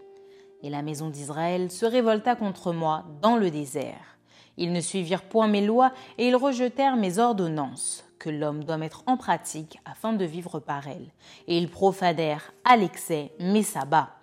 Et 0.63 0.69
la 0.69 0.83
maison 0.83 1.09
d'Israël 1.09 1.71
se 1.71 1.87
révolta 1.87 2.37
contre 2.37 2.73
moi 2.73 3.05
dans 3.23 3.37
le 3.37 3.51
désert. 3.51 4.19
Ils 4.59 4.73
ne 4.73 4.81
suivirent 4.81 5.23
point 5.23 5.49
mes 5.49 5.65
lois 5.65 5.93
et 6.19 6.29
ils 6.29 6.37
rejetèrent 6.37 6.97
mes 6.97 7.19
ordonnances 7.19 8.05
que 8.19 8.31
l'homme 8.31 8.65
doit 8.65 8.77
mettre 8.77 9.03
en 9.07 9.17
pratique 9.17 9.79
afin 9.85 10.13
de 10.13 10.25
vivre 10.25 10.61
par 10.61 10.89
elles. 10.89 11.13
Et 11.47 11.59
ils 11.59 11.71
profanèrent 11.71 12.53
à 12.65 12.77
l'excès 12.77 13.33
mes 13.41 13.63
sabbats. 13.63 14.15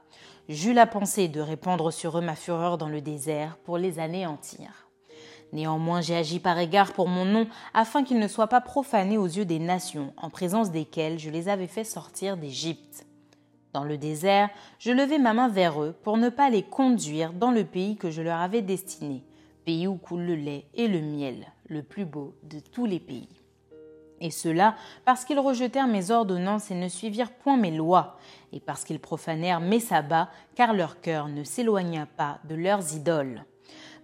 J'eus 0.47 0.73
la 0.73 0.85
pensée 0.85 1.27
de 1.27 1.41
répandre 1.41 1.91
sur 1.91 2.17
eux 2.17 2.21
ma 2.21 2.35
fureur 2.35 2.77
dans 2.77 2.89
le 2.89 3.01
désert 3.01 3.57
pour 3.57 3.77
les 3.77 3.99
anéantir. 3.99 4.85
Néanmoins, 5.53 6.01
j'ai 6.01 6.15
agi 6.15 6.39
par 6.39 6.59
égard 6.59 6.93
pour 6.93 7.07
mon 7.07 7.25
nom, 7.25 7.47
afin 7.73 8.03
qu'ils 8.03 8.19
ne 8.19 8.27
soient 8.27 8.47
pas 8.47 8.61
profanés 8.61 9.17
aux 9.17 9.25
yeux 9.25 9.45
des 9.45 9.59
nations, 9.59 10.13
en 10.17 10.29
présence 10.29 10.71
desquelles 10.71 11.17
je 11.17 11.29
les 11.29 11.49
avais 11.49 11.67
fait 11.67 11.83
sortir 11.83 12.37
d'Égypte. 12.37 13.05
Dans 13.73 13.83
le 13.83 13.97
désert, 13.97 14.49
je 14.79 14.91
levai 14.91 15.17
ma 15.17 15.33
main 15.33 15.49
vers 15.49 15.81
eux 15.81 15.95
pour 16.03 16.17
ne 16.17 16.29
pas 16.29 16.49
les 16.49 16.63
conduire 16.63 17.33
dans 17.33 17.51
le 17.51 17.65
pays 17.65 17.95
que 17.95 18.11
je 18.11 18.21
leur 18.21 18.39
avais 18.39 18.61
destiné, 18.61 19.23
pays 19.65 19.87
où 19.87 19.95
coule 19.95 20.21
le 20.21 20.35
lait 20.35 20.65
et 20.73 20.87
le 20.87 21.01
miel, 21.01 21.47
le 21.67 21.83
plus 21.83 22.05
beau 22.05 22.35
de 22.43 22.59
tous 22.59 22.85
les 22.85 22.99
pays. 22.99 23.44
Et 24.21 24.31
cela 24.31 24.75
parce 25.03 25.25
qu'ils 25.25 25.39
rejetèrent 25.39 25.87
mes 25.87 26.11
ordonnances 26.11 26.71
et 26.71 26.75
ne 26.75 26.87
suivirent 26.87 27.31
point 27.31 27.57
mes 27.57 27.71
lois, 27.71 28.17
et 28.53 28.59
parce 28.59 28.83
qu'ils 28.83 28.99
profanèrent 28.99 29.59
mes 29.59 29.79
sabbats, 29.79 30.29
car 30.55 30.73
leur 30.73 31.01
cœur 31.01 31.27
ne 31.27 31.43
s'éloigna 31.43 32.05
pas 32.05 32.39
de 32.47 32.55
leurs 32.55 32.93
idoles. 32.93 33.43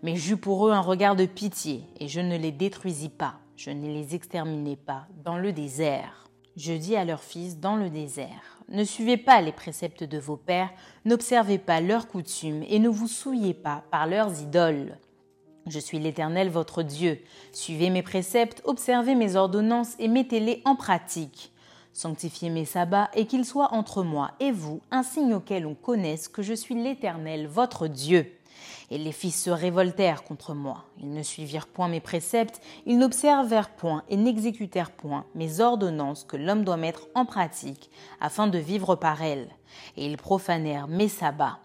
Mais 0.04 0.16
j'eus 0.16 0.38
pour 0.38 0.68
eux 0.68 0.72
un 0.72 0.82
regard 0.82 1.16
de 1.16 1.26
pitié, 1.26 1.84
et 2.00 2.08
je 2.08 2.20
ne 2.20 2.38
les 2.38 2.52
détruisis 2.52 3.10
pas, 3.10 3.36
je 3.56 3.70
ne 3.70 3.88
les 3.88 4.16
exterminai 4.16 4.76
pas 4.76 5.08
dans 5.24 5.38
le 5.38 5.54
désert. 5.54 6.28
Je 6.58 6.74
dis 6.74 6.98
à 6.98 7.06
leurs 7.06 7.24
fils 7.24 7.60
dans 7.60 7.78
le 7.78 7.90
désert, 7.90 8.60
ne 8.68 8.84
suivez 8.84 9.18
pas 9.18 9.42
les 9.42 9.54
préceptes 9.54 10.04
de 10.04 10.18
vos 10.18 10.38
pères, 10.38 10.72
n'observez 11.06 11.58
pas 11.58 11.80
leurs 11.80 12.08
coutumes, 12.08 12.64
et 12.68 12.80
ne 12.80 12.90
vous 12.90 13.08
souillez 13.08 13.54
pas 13.54 13.84
par 13.90 14.08
leurs 14.08 14.42
idoles. 14.42 14.98
Je 15.68 15.80
suis 15.80 16.00
l'Éternel 16.00 16.50
votre 16.50 16.82
Dieu. 16.82 17.20
Suivez 17.54 17.92
mes 17.92 18.02
préceptes, 18.02 18.62
observez 18.66 19.14
mes 19.14 19.36
ordonnances 19.36 19.94
et 20.00 20.08
mettez-les 20.08 20.62
en 20.66 20.76
pratique. 20.76 21.52
Sanctifiez 21.94 22.50
mes 22.50 22.66
sabbats 22.66 23.12
et 23.14 23.26
qu'ils 23.26 23.46
soient 23.46 23.74
entre 23.74 24.02
moi 24.02 24.32
et 24.40 24.52
vous 24.52 24.82
un 24.90 25.04
signe 25.04 25.36
auquel 25.36 25.68
on 25.68 25.76
connaisse 25.76 26.28
que 26.28 26.42
je 26.42 26.54
suis 26.54 26.74
l'Éternel 26.74 27.48
votre 27.48 27.88
Dieu. 27.88 28.32
Et 28.90 28.98
les 28.98 29.12
fils 29.12 29.44
se 29.44 29.50
révoltèrent 29.50 30.24
contre 30.24 30.54
moi. 30.54 30.86
Ils 31.00 31.14
ne 31.14 31.24
suivirent 31.24 31.68
point 31.68 31.88
mes 31.88 32.00
préceptes, 32.00 32.62
ils 32.86 32.98
n'observèrent 32.98 33.70
point 33.70 34.04
et 34.10 34.18
n'exécutèrent 34.18 34.92
point 34.92 35.26
mes 35.36 35.60
ordonnances 35.60 36.24
que 36.24 36.38
l'homme 36.38 36.64
doit 36.64 36.78
mettre 36.78 37.08
en 37.14 37.26
pratique 37.26 37.90
afin 38.20 38.48
de 38.48 38.58
vivre 38.58 38.96
par 38.96 39.22
elles. 39.22 39.50
Et 39.96 40.06
ils 40.06 40.18
profanèrent 40.18 40.88
mes 40.88 41.08
sabbats. 41.08 41.60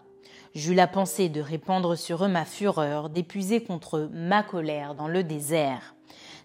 J'eus 0.55 0.73
la 0.73 0.87
pensée 0.87 1.29
de 1.29 1.41
répandre 1.41 1.97
sur 1.97 2.23
eux 2.23 2.27
ma 2.27 2.45
fureur, 2.45 3.09
d'épuiser 3.09 3.63
contre 3.63 3.97
eux 3.97 4.09
ma 4.13 4.43
colère 4.43 4.95
dans 4.95 5.07
le 5.07 5.23
désert. 5.23 5.95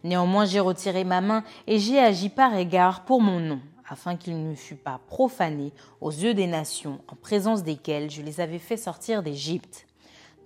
Néanmoins 0.04 0.44
j'ai 0.44 0.60
retiré 0.60 1.04
ma 1.04 1.20
main 1.20 1.44
et 1.66 1.78
j'ai 1.78 1.98
agi 1.98 2.28
par 2.28 2.54
égard 2.56 3.04
pour 3.04 3.20
mon 3.20 3.40
nom, 3.40 3.60
afin 3.88 4.16
qu'il 4.16 4.48
ne 4.48 4.54
fût 4.54 4.76
pas 4.76 5.00
profané 5.06 5.72
aux 6.00 6.10
yeux 6.10 6.34
des 6.34 6.46
nations 6.46 7.00
en 7.08 7.16
présence 7.16 7.62
desquelles 7.62 8.10
je 8.10 8.22
les 8.22 8.40
avais 8.40 8.58
fait 8.58 8.76
sortir 8.76 9.22
d'Égypte. 9.22 9.86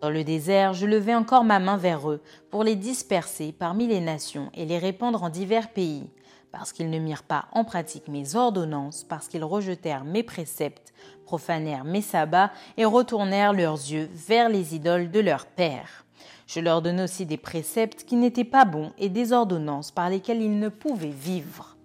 Dans 0.01 0.11
le 0.11 0.25
désert, 0.25 0.75
je 0.75 0.85
levai 0.85 1.15
encore 1.15 1.45
ma 1.45 1.59
main 1.59 1.79
vers 1.79 2.11
eux 2.11 2.21
pour 2.51 2.65
les 2.65 2.77
disperser 2.77 3.53
parmi 3.53 3.87
les 3.87 4.01
nations 4.01 4.51
et 4.55 4.67
les 4.67 4.79
répandre 4.79 5.23
en 5.23 5.31
divers 5.31 5.71
pays, 5.71 6.11
parce 6.53 6.73
qu'ils 6.73 6.91
ne 6.91 6.99
mirent 6.99 7.23
pas 7.23 7.47
en 7.53 7.65
pratique 7.65 8.09
mes 8.09 8.37
ordonnances, 8.37 9.05
parce 9.05 9.27
qu'ils 9.27 9.45
rejetèrent 9.45 10.05
mes 10.05 10.23
préceptes, 10.23 10.93
profanèrent 11.25 11.85
mes 11.85 12.03
sabbats 12.03 12.53
et 12.77 12.85
retournèrent 12.85 13.55
leurs 13.55 13.77
yeux 13.77 14.11
vers 14.13 14.51
les 14.51 14.75
idoles 14.75 15.11
de 15.11 15.21
leurs 15.21 15.47
pères. 15.47 16.05
Je 16.47 16.61
leur 16.61 16.83
donnai 16.83 17.05
aussi 17.05 17.25
des 17.25 17.39
préceptes 17.39 18.05
qui 18.05 18.17
n'étaient 18.17 18.45
pas 18.45 18.67
bons 18.67 18.93
et 18.99 19.09
des 19.09 19.33
ordonnances 19.33 19.91
par 19.91 20.11
lesquelles 20.11 20.43
ils 20.43 20.59
ne 20.59 20.69
pouvaient 20.69 21.09
vivre. 21.09 21.77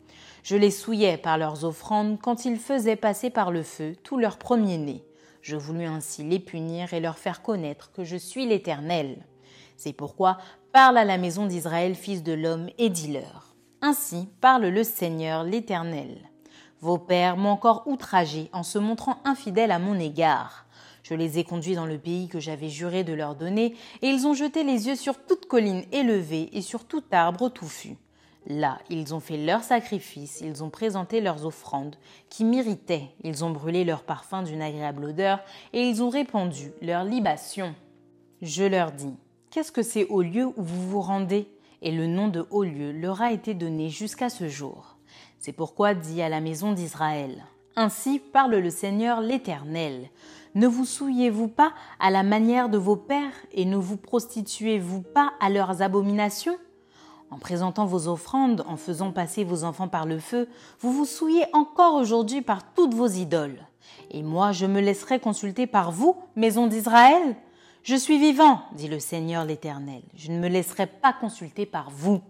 Je 0.44 0.58
les 0.58 0.72
souillais 0.72 1.18
par 1.18 1.38
leurs 1.38 1.64
offrandes 1.64 2.20
quand 2.22 2.46
ils 2.46 2.60
faisaient 2.60 2.96
passer 2.98 3.30
par 3.30 3.52
le 3.52 3.64
feu 3.64 3.96
tous 4.04 4.18
leurs 4.18 4.38
premiers-nés 4.38 5.04
je 5.42 5.56
voulus 5.56 5.86
ainsi 5.86 6.24
les 6.24 6.40
punir 6.40 6.94
et 6.94 7.00
leur 7.00 7.18
faire 7.18 7.42
connaître 7.42 7.92
que 7.92 8.04
je 8.04 8.18
suis 8.18 8.46
l'Éternel. 8.46 9.26
C'est 9.76 9.94
pourquoi 9.94 10.38
parle 10.72 10.98
à 10.98 11.06
la 11.06 11.18
maison 11.18 11.48
d'Israël, 11.48 11.96
fils 11.96 12.24
de 12.24 12.34
l'homme, 12.34 12.70
et 12.78 12.90
dis-leur. 12.90 13.56
Ainsi 13.82 14.30
parle 14.40 14.68
le 14.68 14.84
Seigneur 14.84 15.44
l'Éternel. 15.44 16.30
Vos 16.80 16.98
pères 16.98 17.38
m'ont 17.38 17.50
encore 17.50 17.84
outragé 17.88 18.50
en 18.54 18.64
se 18.64 18.78
montrant 18.78 19.18
infidèles 19.26 19.72
à 19.72 19.80
mon 19.80 20.00
égard. 20.00 20.66
Je 21.04 21.16
les 21.16 21.40
ai 21.40 21.44
conduits 21.44 21.76
dans 21.76 21.88
le 21.88 21.98
pays 21.98 22.28
que 22.28 22.40
j'avais 22.40 22.70
juré 22.70 23.04
de 23.04 23.14
leur 23.14 23.36
donner, 23.36 23.76
et 24.02 24.08
ils 24.08 24.28
ont 24.28 24.34
jeté 24.34 24.64
les 24.64 24.88
yeux 24.88 24.96
sur 24.96 25.26
toute 25.26 25.48
colline 25.48 25.84
élevée 25.92 26.50
et 26.54 26.62
sur 26.62 26.86
tout 26.86 27.04
arbre 27.12 27.50
touffu. 27.50 27.98
Là, 28.48 28.80
ils 28.90 29.14
ont 29.14 29.20
fait 29.20 29.38
leurs 29.38 29.64
sacrifices, 29.64 30.42
ils 30.42 30.64
ont 30.64 30.72
présenté 30.72 31.22
leurs 31.22 31.46
offrandes, 31.46 31.96
qui 32.30 32.44
m'irritaient, 32.44 33.10
ils 33.24 33.46
ont 33.46 33.52
brûlé 33.52 33.84
leur 33.84 34.04
parfum 34.04 34.42
d'une 34.42 34.64
agréable 34.64 35.06
odeur, 35.06 35.40
et 35.74 35.84
ils 35.84 36.02
ont 36.02 36.10
répandu 36.10 36.72
leurs 36.82 37.04
libations. 37.04 37.76
Je 38.42 38.64
leur 38.64 38.92
dis, 38.92 39.14
qu'est-ce 39.52 39.72
que 39.72 39.84
c'est 39.84 40.08
au 40.08 40.24
lieu 40.24 40.46
où 40.46 40.54
vous 40.64 40.90
vous 40.90 41.02
rendez? 41.02 41.48
Et 41.84 41.92
le 41.92 42.08
nom 42.08 42.28
de 42.28 42.46
haut 42.50 42.64
lieu 42.64 42.92
leur 42.92 43.22
a 43.22 43.32
été 43.32 43.54
donné 43.54 43.90
jusqu'à 43.90 44.30
ce 44.30 44.48
jour. 44.48 44.98
C'est 45.40 45.54
pourquoi 45.54 45.94
dit 45.94 46.22
à 46.22 46.30
la 46.30 46.42
maison 46.42 46.72
d'Israël, 46.72 47.46
Ainsi 47.76 48.20
parle 48.20 48.56
le 48.56 48.70
Seigneur 48.72 49.22
l'Éternel. 49.22 50.10
Ne 50.56 50.68
vous 50.68 50.86
souillez-vous 50.86 51.48
pas 51.48 51.74
à 52.00 52.10
la 52.10 52.24
manière 52.24 52.70
de 52.70 52.78
vos 52.78 52.96
pères, 52.96 53.34
et 53.52 53.66
ne 53.66 53.78
vous 53.78 53.98
prostituez-vous 53.98 55.02
pas 55.02 55.32
à 55.40 55.50
leurs 55.50 55.84
abominations? 55.84 56.58
En 57.32 57.38
présentant 57.38 57.86
vos 57.86 58.10
offrandes, 58.10 58.64
en 58.68 58.76
faisant 58.76 59.12
passer 59.12 59.44
vos 59.44 59.64
enfants 59.64 59.88
par 59.88 60.06
le 60.06 60.20
feu, 60.20 60.50
vous 60.82 60.92
vous 60.92 61.06
souillez 61.06 61.46
encore 61.54 61.96
aujourd'hui 61.96 62.42
par 62.42 62.74
toutes 62.74 62.94
vos 62.94 63.08
idoles. 63.08 63.66
Et 64.12 64.22
moi, 64.22 64.52
je 64.52 64.66
me 64.66 64.82
laisserai 64.82 65.20
consulter 65.20 65.66
par 65.66 65.92
vous, 65.92 66.18
maison 66.36 66.68
d'Israël 66.68 67.36
Je 67.84 67.96
suis 67.96 68.20
vivant, 68.20 68.62
dit 68.74 68.90
le 68.90 69.00
Seigneur 69.00 69.46
l'Éternel. 69.46 70.04
Je 70.16 70.32
ne 70.32 70.40
me 70.40 70.50
laisserai 70.50 70.86
pas 70.86 71.14
consulter 71.14 71.66
par 71.66 71.90
vous. 71.90 72.22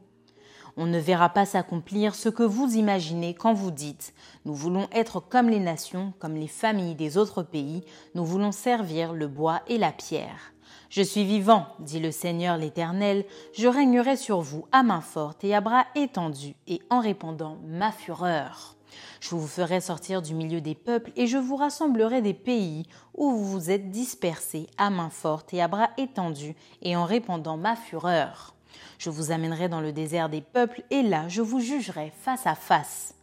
On 0.78 0.86
ne 0.86 1.00
verra 1.00 1.30
pas 1.30 1.46
s'accomplir 1.46 2.16
ce 2.16 2.30
que 2.30 2.44
vous 2.44 2.76
imaginez 2.76 3.34
quand 3.34 3.54
vous 3.54 3.72
dites 3.72 4.14
Nous 4.46 4.54
voulons 4.54 4.88
être 4.94 5.20
comme 5.20 5.50
les 5.50 5.60
nations, 5.60 6.14
comme 6.20 6.36
les 6.36 6.48
familles 6.48 6.96
des 6.96 7.18
autres 7.18 7.44
pays, 7.44 7.84
nous 8.16 8.24
voulons 8.24 8.52
servir 8.52 9.14
le 9.14 9.28
bois 9.28 9.62
et 9.68 9.78
la 9.78 9.92
pierre. 9.92 10.54
Je 10.92 11.02
suis 11.02 11.24
vivant, 11.24 11.68
dit 11.80 12.02
le 12.02 12.12
Seigneur 12.12 12.58
l'Éternel, 12.58 13.24
je 13.54 13.70
régnerai 13.70 14.18
sur 14.18 14.42
vous 14.42 14.66
à 14.74 14.84
main 14.84 15.00
forte 15.00 15.46
et 15.46 15.56
à 15.56 15.62
bras 15.62 15.86
étendus, 15.96 16.54
et 16.68 16.82
en 16.90 17.00
répandant 17.00 17.58
ma 17.66 17.94
fureur. 17.94 18.76
Je 19.22 19.36
vous 19.36 19.48
ferai 19.48 19.80
sortir 19.80 20.22
du 20.22 20.34
milieu 20.34 20.60
des 20.60 20.76
peuples, 20.76 21.14
et 21.16 21.28
je 21.28 21.38
vous 21.38 21.56
rassemblerai 21.56 22.22
des 22.22 22.34
pays 22.34 22.84
où 23.16 23.32
vous 23.32 23.46
vous 23.46 23.72
êtes 23.72 23.90
dispersés 23.90 24.68
à 24.78 24.90
main 24.90 25.10
forte 25.10 25.54
et 25.54 25.62
à 25.62 25.70
bras 25.70 25.92
étendus, 25.98 26.56
et 26.82 26.98
en 26.98 27.06
répandant 27.06 27.56
ma 27.56 27.78
fureur. 27.78 28.54
Je 28.98 29.10
vous 29.10 29.32
amènerai 29.32 29.70
dans 29.70 29.80
le 29.80 29.94
désert 29.94 30.28
des 30.28 30.42
peuples, 30.42 30.84
et 30.90 31.04
là 31.04 31.30
je 31.30 31.42
vous 31.42 31.62
jugerai 31.62 32.12
face 32.22 32.46
à 32.46 32.56
face. 32.56 33.16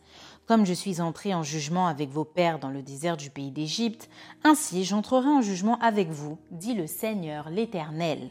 Comme 0.48 0.64
je 0.64 0.72
suis 0.72 1.02
entré 1.02 1.34
en 1.34 1.42
jugement 1.42 1.88
avec 1.88 2.08
vos 2.08 2.24
pères 2.24 2.58
dans 2.58 2.70
le 2.70 2.80
désert 2.80 3.18
du 3.18 3.28
pays 3.28 3.50
d'Égypte, 3.50 4.08
ainsi 4.44 4.82
j'entrerai 4.82 5.28
en 5.28 5.42
jugement 5.42 5.78
avec 5.80 6.08
vous, 6.08 6.38
dit 6.50 6.72
le 6.72 6.86
Seigneur 6.86 7.50
l'Éternel. 7.50 8.30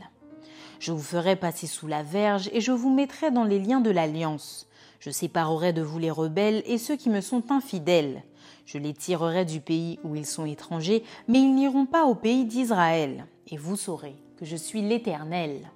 Je 0.79 0.91
vous 0.91 1.03
ferai 1.03 1.35
passer 1.35 1.67
sous 1.67 1.85
la 1.85 2.01
verge 2.01 2.49
et 2.53 2.59
je 2.59 2.71
vous 2.71 2.91
mettrai 2.91 3.29
dans 3.29 3.43
les 3.43 3.59
liens 3.59 3.81
de 3.81 3.91
l'alliance. 3.91 4.67
Je 4.99 5.11
séparerai 5.11 5.73
de 5.73 5.83
vous 5.83 5.99
les 5.99 6.09
rebelles 6.09 6.63
et 6.65 6.79
ceux 6.79 6.95
qui 6.95 7.11
me 7.11 7.21
sont 7.21 7.51
infidèles. 7.51 8.23
Je 8.65 8.79
les 8.79 8.93
tirerai 8.93 9.45
du 9.45 9.59
pays 9.59 9.99
où 10.03 10.15
ils 10.15 10.25
sont 10.25 10.45
étrangers, 10.45 11.03
mais 11.27 11.37
ils 11.37 11.53
n'iront 11.53 11.85
pas 11.85 12.05
au 12.05 12.15
pays 12.15 12.45
d'Israël. 12.45 13.27
Et 13.47 13.57
vous 13.57 13.75
saurez 13.75 14.15
que 14.37 14.45
je 14.45 14.55
suis 14.55 14.81
l'Éternel. 14.81 15.69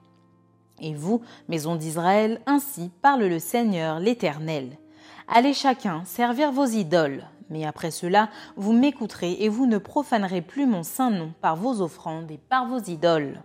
Et 0.79 0.95
vous, 0.95 1.21
maison 1.47 1.75
d'Israël, 1.75 2.41
ainsi 2.47 2.89
parle 3.03 3.25
le 3.25 3.37
Seigneur 3.37 3.99
l'Éternel. 3.99 4.79
Allez 5.33 5.53
chacun 5.53 6.03
servir 6.03 6.51
vos 6.51 6.65
idoles, 6.65 7.23
mais 7.49 7.65
après 7.65 7.89
cela, 7.89 8.27
vous 8.57 8.73
m'écouterez 8.73 9.37
et 9.39 9.47
vous 9.47 9.65
ne 9.65 9.77
profanerez 9.77 10.41
plus 10.41 10.65
mon 10.65 10.83
saint 10.83 11.09
nom 11.09 11.31
par 11.39 11.55
vos 11.55 11.79
offrandes 11.79 12.29
et 12.31 12.37
par 12.37 12.67
vos 12.67 12.79
idoles. 12.79 13.41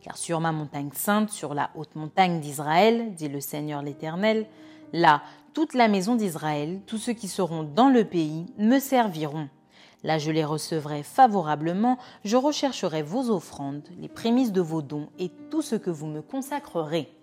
Car 0.00 0.16
sur 0.16 0.40
ma 0.40 0.50
montagne 0.50 0.88
sainte, 0.94 1.28
sur 1.28 1.52
la 1.52 1.68
haute 1.74 1.94
montagne 1.94 2.40
d'Israël, 2.40 3.12
dit 3.12 3.28
le 3.28 3.40
Seigneur 3.40 3.82
l'Éternel, 3.82 4.46
là, 4.94 5.20
toute 5.52 5.74
la 5.74 5.88
maison 5.88 6.16
d'Israël, 6.16 6.80
tous 6.86 6.96
ceux 6.96 7.12
qui 7.12 7.28
seront 7.28 7.64
dans 7.64 7.90
le 7.90 8.06
pays, 8.06 8.46
me 8.56 8.78
serviront. 8.78 9.50
Là 10.04 10.16
je 10.16 10.30
les 10.30 10.44
recevrai 10.44 11.02
favorablement, 11.02 11.98
je 12.24 12.38
rechercherai 12.38 13.02
vos 13.02 13.28
offrandes, 13.28 13.86
les 14.00 14.08
prémices 14.08 14.52
de 14.52 14.62
vos 14.62 14.80
dons 14.80 15.10
et 15.18 15.30
tout 15.50 15.60
ce 15.60 15.76
que 15.76 15.90
vous 15.90 16.06
me 16.06 16.22
consacrerez. 16.22 17.14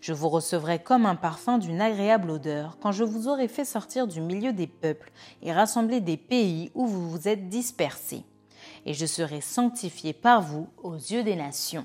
Je 0.00 0.12
vous 0.12 0.28
recevrai 0.28 0.78
comme 0.78 1.06
un 1.06 1.16
parfum 1.16 1.58
d'une 1.58 1.80
agréable 1.80 2.30
odeur 2.30 2.78
quand 2.80 2.92
je 2.92 3.04
vous 3.04 3.28
aurai 3.28 3.48
fait 3.48 3.64
sortir 3.64 4.06
du 4.06 4.20
milieu 4.20 4.52
des 4.52 4.66
peuples 4.66 5.10
et 5.42 5.52
rassembler 5.52 6.00
des 6.00 6.16
pays 6.16 6.70
où 6.74 6.86
vous 6.86 7.10
vous 7.10 7.28
êtes 7.28 7.48
dispersés. 7.48 8.24
et 8.86 8.94
je 8.94 9.04
serai 9.04 9.40
sanctifié 9.40 10.12
par 10.12 10.40
vous 10.40 10.68
aux 10.82 10.94
yeux 10.94 11.24
des 11.24 11.36
nations. 11.36 11.84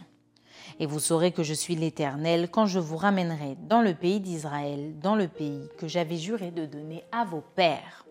Et 0.80 0.86
vous 0.86 1.00
saurez 1.00 1.32
que 1.32 1.44
je 1.44 1.54
suis 1.54 1.76
l'Éternel 1.76 2.50
quand 2.50 2.68
je 2.68 2.80
vous 2.80 2.98
ramènerai 2.98 3.58
dans 3.68 3.82
le 3.82 3.94
pays 3.94 4.20
d'Israël, 4.20 4.94
dans 5.00 5.16
le 5.16 5.28
pays 5.28 5.68
que 5.78 5.88
j'avais 5.88 6.18
juré 6.18 6.52
de 6.52 6.66
donner 6.66 7.04
à 7.12 7.26
vos 7.26 7.44
pères. 7.56 8.06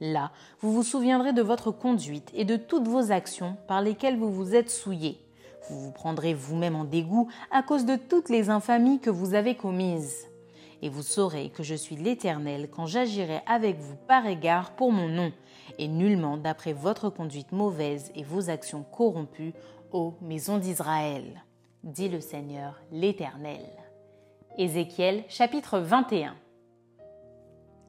Là, 0.00 0.32
vous 0.60 0.72
vous 0.72 0.82
souviendrez 0.82 1.34
de 1.34 1.42
votre 1.42 1.70
conduite 1.70 2.30
et 2.34 2.46
de 2.46 2.56
toutes 2.56 2.88
vos 2.88 3.12
actions 3.12 3.56
par 3.68 3.82
lesquelles 3.82 4.18
vous 4.18 4.32
vous 4.32 4.54
êtes 4.54 4.70
souillés. 4.70 5.20
Vous 5.68 5.80
vous 5.80 5.92
prendrez 5.92 6.34
vous-même 6.34 6.76
en 6.76 6.84
dégoût 6.84 7.28
à 7.50 7.62
cause 7.62 7.84
de 7.84 7.96
toutes 7.96 8.28
les 8.28 8.50
infamies 8.50 9.00
que 9.00 9.10
vous 9.10 9.34
avez 9.34 9.54
commises. 9.54 10.26
Et 10.82 10.88
vous 10.88 11.02
saurez 11.02 11.50
que 11.50 11.62
je 11.62 11.74
suis 11.74 11.96
l'Éternel 11.96 12.68
quand 12.70 12.86
j'agirai 12.86 13.40
avec 13.46 13.78
vous 13.78 13.96
par 14.08 14.26
égard 14.26 14.72
pour 14.72 14.92
mon 14.92 15.08
nom, 15.08 15.32
et 15.78 15.88
nullement 15.88 16.38
d'après 16.38 16.72
votre 16.72 17.10
conduite 17.10 17.52
mauvaise 17.52 18.10
et 18.14 18.24
vos 18.24 18.48
actions 18.48 18.82
corrompues, 18.82 19.52
ô 19.92 20.14
maison 20.22 20.56
d'Israël, 20.56 21.44
dit 21.84 22.08
le 22.08 22.20
Seigneur 22.20 22.80
l'Éternel. 22.90 23.66
Ézéchiel 24.56 25.24
chapitre 25.28 25.78
21 25.78 26.34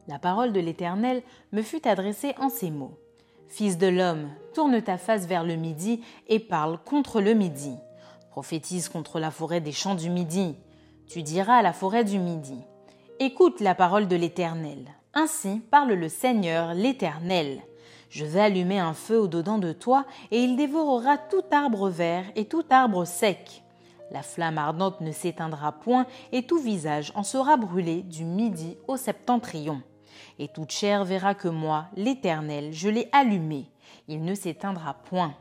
la 0.07 0.19
parole 0.19 0.51
de 0.51 0.59
l'Éternel 0.59 1.21
me 1.51 1.61
fut 1.61 1.87
adressée 1.87 2.33
en 2.37 2.49
ces 2.49 2.71
mots. 2.71 2.97
Fils 3.51 3.77
de 3.77 3.87
l'homme, 3.87 4.29
tourne 4.53 4.81
ta 4.81 4.97
face 4.97 5.25
vers 5.25 5.43
le 5.43 5.57
midi 5.57 5.99
et 6.29 6.39
parle 6.39 6.77
contre 6.85 7.19
le 7.19 7.33
midi. 7.33 7.75
Prophétise 8.29 8.87
contre 8.87 9.19
la 9.19 9.29
forêt 9.29 9.59
des 9.59 9.73
champs 9.73 9.93
du 9.93 10.09
midi. 10.09 10.55
Tu 11.05 11.21
diras 11.21 11.57
à 11.57 11.61
la 11.61 11.73
forêt 11.73 12.05
du 12.05 12.17
midi. 12.17 12.57
Écoute 13.19 13.59
la 13.59 13.75
parole 13.75 14.07
de 14.07 14.15
l'Éternel. 14.15 14.95
Ainsi 15.13 15.59
parle 15.69 15.91
le 15.91 16.07
Seigneur 16.07 16.73
l'Éternel. 16.73 17.61
Je 18.09 18.23
vais 18.23 18.39
allumer 18.39 18.79
un 18.79 18.93
feu 18.93 19.19
au-dedans 19.19 19.57
de 19.57 19.73
toi, 19.73 20.05
et 20.31 20.41
il 20.41 20.55
dévorera 20.55 21.17
tout 21.17 21.43
arbre 21.51 21.89
vert 21.89 22.23
et 22.37 22.45
tout 22.45 22.63
arbre 22.69 23.03
sec. 23.03 23.63
La 24.11 24.23
flamme 24.23 24.59
ardente 24.59 25.01
ne 25.01 25.11
s'éteindra 25.11 25.73
point, 25.73 26.05
et 26.31 26.43
tout 26.43 26.59
visage 26.59 27.11
en 27.15 27.23
sera 27.23 27.57
brûlé 27.57 28.01
du 28.03 28.23
midi 28.23 28.77
au 28.87 28.95
septentrion 28.95 29.81
et 30.41 30.47
toute 30.47 30.71
chair 30.71 31.05
verra 31.05 31.35
que 31.35 31.47
moi, 31.47 31.85
l'Éternel, 31.95 32.73
je 32.73 32.89
l'ai 32.89 33.09
allumé, 33.11 33.69
il 34.07 34.23
ne 34.23 34.33
s'éteindra 34.33 34.95
point. 34.95 35.35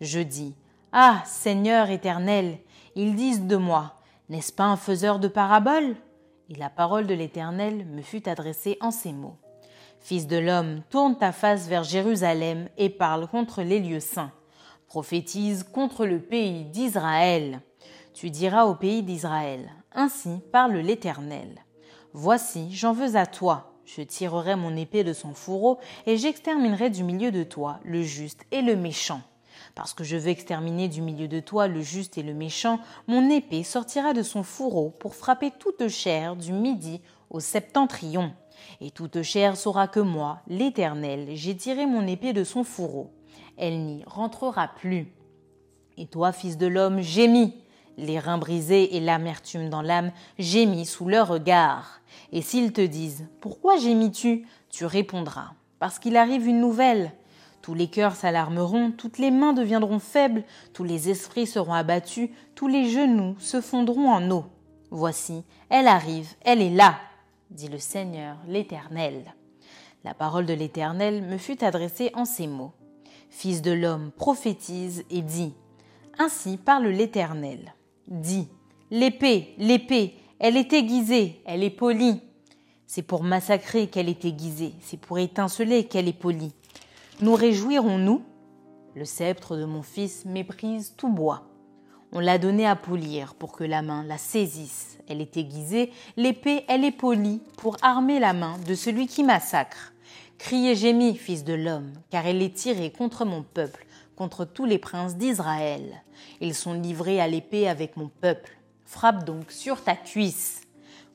Je 0.00 0.20
dis, 0.20 0.54
Ah, 0.92 1.20
Seigneur 1.26 1.90
éternel, 1.90 2.60
ils 2.94 3.16
disent 3.16 3.42
de 3.42 3.56
moi, 3.56 3.94
n'est-ce 4.28 4.52
pas 4.52 4.66
un 4.66 4.76
faiseur 4.76 5.18
de 5.18 5.26
paraboles? 5.26 5.96
Et 6.48 6.54
la 6.54 6.70
parole 6.70 7.08
de 7.08 7.14
l'Éternel 7.14 7.86
me 7.86 8.02
fut 8.02 8.28
adressée 8.28 8.78
en 8.80 8.92
ces 8.92 9.12
mots. 9.12 9.36
Fils 9.98 10.28
de 10.28 10.36
l'homme, 10.36 10.82
tourne 10.90 11.18
ta 11.18 11.32
face 11.32 11.66
vers 11.66 11.82
Jérusalem 11.82 12.68
et 12.78 12.88
parle 12.88 13.26
contre 13.26 13.62
les 13.62 13.80
lieux 13.80 13.98
saints. 13.98 14.30
Prophétise 14.86 15.64
contre 15.64 16.06
le 16.06 16.20
pays 16.20 16.66
d'Israël. 16.66 17.62
Tu 18.14 18.30
diras 18.30 18.66
au 18.66 18.76
pays 18.76 19.02
d'Israël, 19.02 19.72
Ainsi 19.92 20.38
parle 20.52 20.76
l'Éternel. 20.76 21.64
Voici, 22.12 22.68
j'en 22.70 22.92
veux 22.92 23.16
à 23.16 23.26
toi, 23.26 23.75
je 23.86 24.02
tirerai 24.02 24.56
mon 24.56 24.76
épée 24.76 25.04
de 25.04 25.12
son 25.12 25.32
fourreau 25.32 25.78
et 26.06 26.16
j'exterminerai 26.16 26.90
du 26.90 27.04
milieu 27.04 27.30
de 27.30 27.44
toi 27.44 27.80
le 27.84 28.02
juste 28.02 28.44
et 28.50 28.60
le 28.60 28.76
méchant. 28.76 29.22
Parce 29.74 29.94
que 29.94 30.04
je 30.04 30.16
veux 30.16 30.28
exterminer 30.28 30.88
du 30.88 31.02
milieu 31.02 31.28
de 31.28 31.40
toi 31.40 31.68
le 31.68 31.80
juste 31.80 32.18
et 32.18 32.22
le 32.22 32.34
méchant, 32.34 32.80
mon 33.06 33.30
épée 33.30 33.62
sortira 33.62 34.12
de 34.12 34.22
son 34.22 34.42
fourreau 34.42 34.90
pour 34.98 35.14
frapper 35.14 35.50
toute 35.58 35.88
chair 35.88 36.36
du 36.36 36.52
midi 36.52 37.00
au 37.30 37.40
septentrion. 37.40 38.32
Et 38.80 38.90
toute 38.90 39.22
chair 39.22 39.56
saura 39.56 39.86
que 39.86 40.00
moi, 40.00 40.40
l'Éternel, 40.48 41.28
j'ai 41.34 41.56
tiré 41.56 41.86
mon 41.86 42.06
épée 42.06 42.32
de 42.32 42.44
son 42.44 42.64
fourreau. 42.64 43.12
Elle 43.56 43.84
n'y 43.84 44.02
rentrera 44.06 44.68
plus. 44.68 45.12
Et 45.96 46.06
toi, 46.06 46.32
fils 46.32 46.58
de 46.58 46.66
l'homme, 46.66 47.00
gémis. 47.00 47.54
Les 47.96 48.18
reins 48.18 48.38
brisés 48.38 48.96
et 48.96 49.00
l'amertume 49.00 49.70
dans 49.70 49.82
l'âme 49.82 50.12
gémis 50.38 50.86
sous 50.86 51.08
leur 51.08 51.28
regard. 51.28 52.00
Et 52.32 52.42
s'ils 52.42 52.72
te 52.72 52.80
disent 52.80 53.26
Pourquoi 53.40 53.78
gémis-tu? 53.78 54.46
tu 54.70 54.84
répondras 54.84 55.52
Parce 55.78 55.98
qu'il 55.98 56.16
arrive 56.16 56.46
une 56.46 56.60
nouvelle. 56.60 57.12
Tous 57.62 57.74
les 57.74 57.88
cœurs 57.88 58.14
s'alarmeront, 58.14 58.92
toutes 58.92 59.18
les 59.18 59.30
mains 59.30 59.52
deviendront 59.52 59.98
faibles, 59.98 60.44
tous 60.72 60.84
les 60.84 61.10
esprits 61.10 61.46
seront 61.46 61.72
abattus, 61.72 62.30
tous 62.54 62.68
les 62.68 62.88
genoux 62.90 63.34
se 63.38 63.60
fondront 63.60 64.10
en 64.10 64.30
eau. 64.30 64.44
Voici, 64.90 65.42
elle 65.68 65.88
arrive, 65.88 66.28
elle 66.44 66.62
est 66.62 66.70
là, 66.70 66.96
dit 67.50 67.68
le 67.68 67.78
Seigneur 67.78 68.36
l'Éternel. 68.46 69.34
La 70.04 70.14
parole 70.14 70.46
de 70.46 70.54
l'Éternel 70.54 71.22
me 71.22 71.38
fut 71.38 71.64
adressée 71.64 72.12
en 72.14 72.24
ces 72.24 72.46
mots. 72.46 72.72
Fils 73.30 73.62
de 73.62 73.72
l'homme, 73.72 74.12
prophétise 74.12 75.04
et 75.10 75.22
dis. 75.22 75.54
Ainsi 76.18 76.58
parle 76.58 76.86
l'Éternel. 76.86 77.74
Dis. 78.08 78.48
L'épée, 78.90 79.54
l'épée, 79.58 80.14
elle 80.38 80.56
est 80.56 80.72
aiguisée, 80.72 81.40
elle 81.44 81.64
est 81.64 81.70
polie. 81.70 82.20
C'est 82.86 83.02
pour 83.02 83.24
massacrer 83.24 83.88
qu'elle 83.88 84.08
est 84.08 84.24
aiguisée, 84.24 84.74
c'est 84.80 85.00
pour 85.00 85.18
étinceler 85.18 85.84
qu'elle 85.84 86.06
est 86.06 86.12
polie. 86.12 86.52
Nous 87.20 87.34
réjouirons-nous 87.34 88.22
Le 88.94 89.04
sceptre 89.04 89.56
de 89.56 89.64
mon 89.64 89.82
fils 89.82 90.24
méprise 90.24 90.94
tout 90.96 91.08
bois. 91.08 91.48
On 92.12 92.20
l'a 92.20 92.38
donné 92.38 92.64
à 92.64 92.76
polir 92.76 93.34
pour 93.34 93.52
que 93.52 93.64
la 93.64 93.82
main 93.82 94.04
la 94.04 94.18
saisisse. 94.18 94.98
Elle 95.08 95.20
est 95.20 95.36
aiguisée, 95.36 95.90
l'épée, 96.16 96.64
elle 96.68 96.84
est 96.84 96.92
polie 96.92 97.40
pour 97.56 97.76
armer 97.82 98.20
la 98.20 98.32
main 98.32 98.56
de 98.66 98.74
celui 98.74 99.08
qui 99.08 99.24
massacre. 99.24 99.92
Criez 100.38 100.74
gémis, 100.74 101.16
fils 101.16 101.44
de 101.44 101.54
l'homme, 101.54 101.92
car 102.10 102.26
elle 102.26 102.42
est 102.42 102.54
tirée 102.54 102.90
contre 102.90 103.24
mon 103.24 103.42
peuple, 103.42 103.85
contre 104.16 104.44
tous 104.44 104.64
les 104.64 104.78
princes 104.78 105.16
d'Israël. 105.16 106.02
Ils 106.40 106.54
sont 106.54 106.72
livrés 106.72 107.20
à 107.20 107.28
l'épée 107.28 107.68
avec 107.68 107.96
mon 107.96 108.08
peuple. 108.08 108.56
Frappe 108.84 109.24
donc 109.24 109.52
sur 109.52 109.82
ta 109.82 109.94
cuisse. 109.94 110.62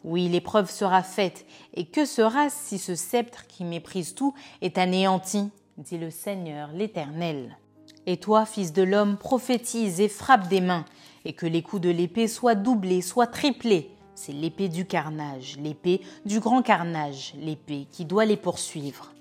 Oui, 0.04 0.30
l'épreuve 0.30 0.70
sera 0.70 1.04
faite, 1.04 1.46
et 1.74 1.86
que 1.86 2.06
sera 2.06 2.50
si 2.50 2.80
ce 2.80 2.96
sceptre 2.96 3.46
qui 3.48 3.64
méprise 3.64 4.16
tout 4.16 4.34
est 4.62 4.78
anéanti 4.78 5.52
dit 5.78 5.98
le 5.98 6.12
Seigneur 6.12 6.70
l'Éternel. 6.74 7.58
Et 8.06 8.18
toi, 8.18 8.46
fils 8.46 8.74
de 8.74 8.84
l'homme, 8.84 9.18
prophétise 9.18 10.00
et 10.00 10.10
frappe 10.10 10.48
des 10.48 10.62
mains, 10.62 10.86
et 11.26 11.34
que 11.34 11.46
les 11.46 11.62
coups 11.62 11.82
de 11.82 11.90
l'épée 11.90 12.28
soient 12.28 12.56
doublés, 12.56 13.02
soient 13.02 13.28
triplés. 13.28 13.92
C'est 14.16 14.34
l'épée 14.34 14.70
du 14.70 14.86
carnage, 14.86 15.58
l'épée 15.60 16.02
du 16.26 16.40
grand 16.40 16.62
carnage, 16.62 17.34
l'épée 17.38 17.88
qui 17.92 18.06
doit 18.06 18.26
les 18.26 18.38
poursuivre. 18.38 19.12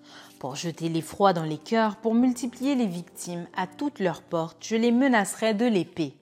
Pour 0.40 0.56
jeter 0.56 0.88
l'effroi 0.88 1.34
dans 1.34 1.44
les 1.44 1.58
cœurs, 1.58 1.96
pour 1.96 2.14
multiplier 2.14 2.74
les 2.74 2.86
victimes 2.86 3.46
à 3.54 3.66
toutes 3.66 3.98
leurs 3.98 4.22
portes, 4.22 4.56
je 4.62 4.74
les 4.74 4.90
menacerai 4.90 5.52
de 5.52 5.66
l'épée. 5.66 6.14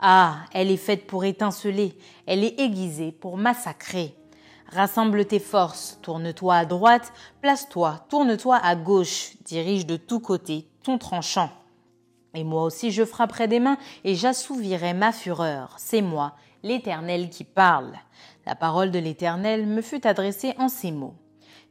Ah, 0.00 0.38
elle 0.54 0.70
est 0.70 0.78
faite 0.78 1.06
pour 1.06 1.26
étinceler, 1.26 1.94
elle 2.24 2.44
est 2.44 2.58
aiguisée 2.58 3.12
pour 3.12 3.36
massacrer. 3.36 4.14
Rassemble 4.72 5.26
tes 5.26 5.38
forces, 5.38 5.98
tourne-toi 6.00 6.54
à 6.54 6.64
droite, 6.64 7.12
place-toi, 7.42 8.06
tourne-toi 8.08 8.56
à 8.56 8.74
gauche, 8.74 9.32
dirige 9.44 9.84
de 9.84 9.96
tous 9.96 10.20
côtés 10.20 10.66
ton 10.82 10.96
tranchant. 10.96 11.50
Et 12.32 12.44
moi 12.44 12.62
aussi 12.62 12.90
je 12.90 13.04
frapperai 13.04 13.48
des 13.48 13.60
mains 13.60 13.76
et 14.02 14.14
j'assouvirai 14.14 14.94
ma 14.94 15.12
fureur. 15.12 15.74
C'est 15.76 16.00
moi, 16.00 16.32
l'Éternel, 16.62 17.28
qui 17.28 17.44
parle. 17.44 17.92
La 18.46 18.54
parole 18.54 18.90
de 18.90 18.98
l'Éternel 18.98 19.66
me 19.66 19.82
fut 19.82 20.06
adressée 20.06 20.54
en 20.56 20.70
ces 20.70 20.90
mots. 20.90 21.16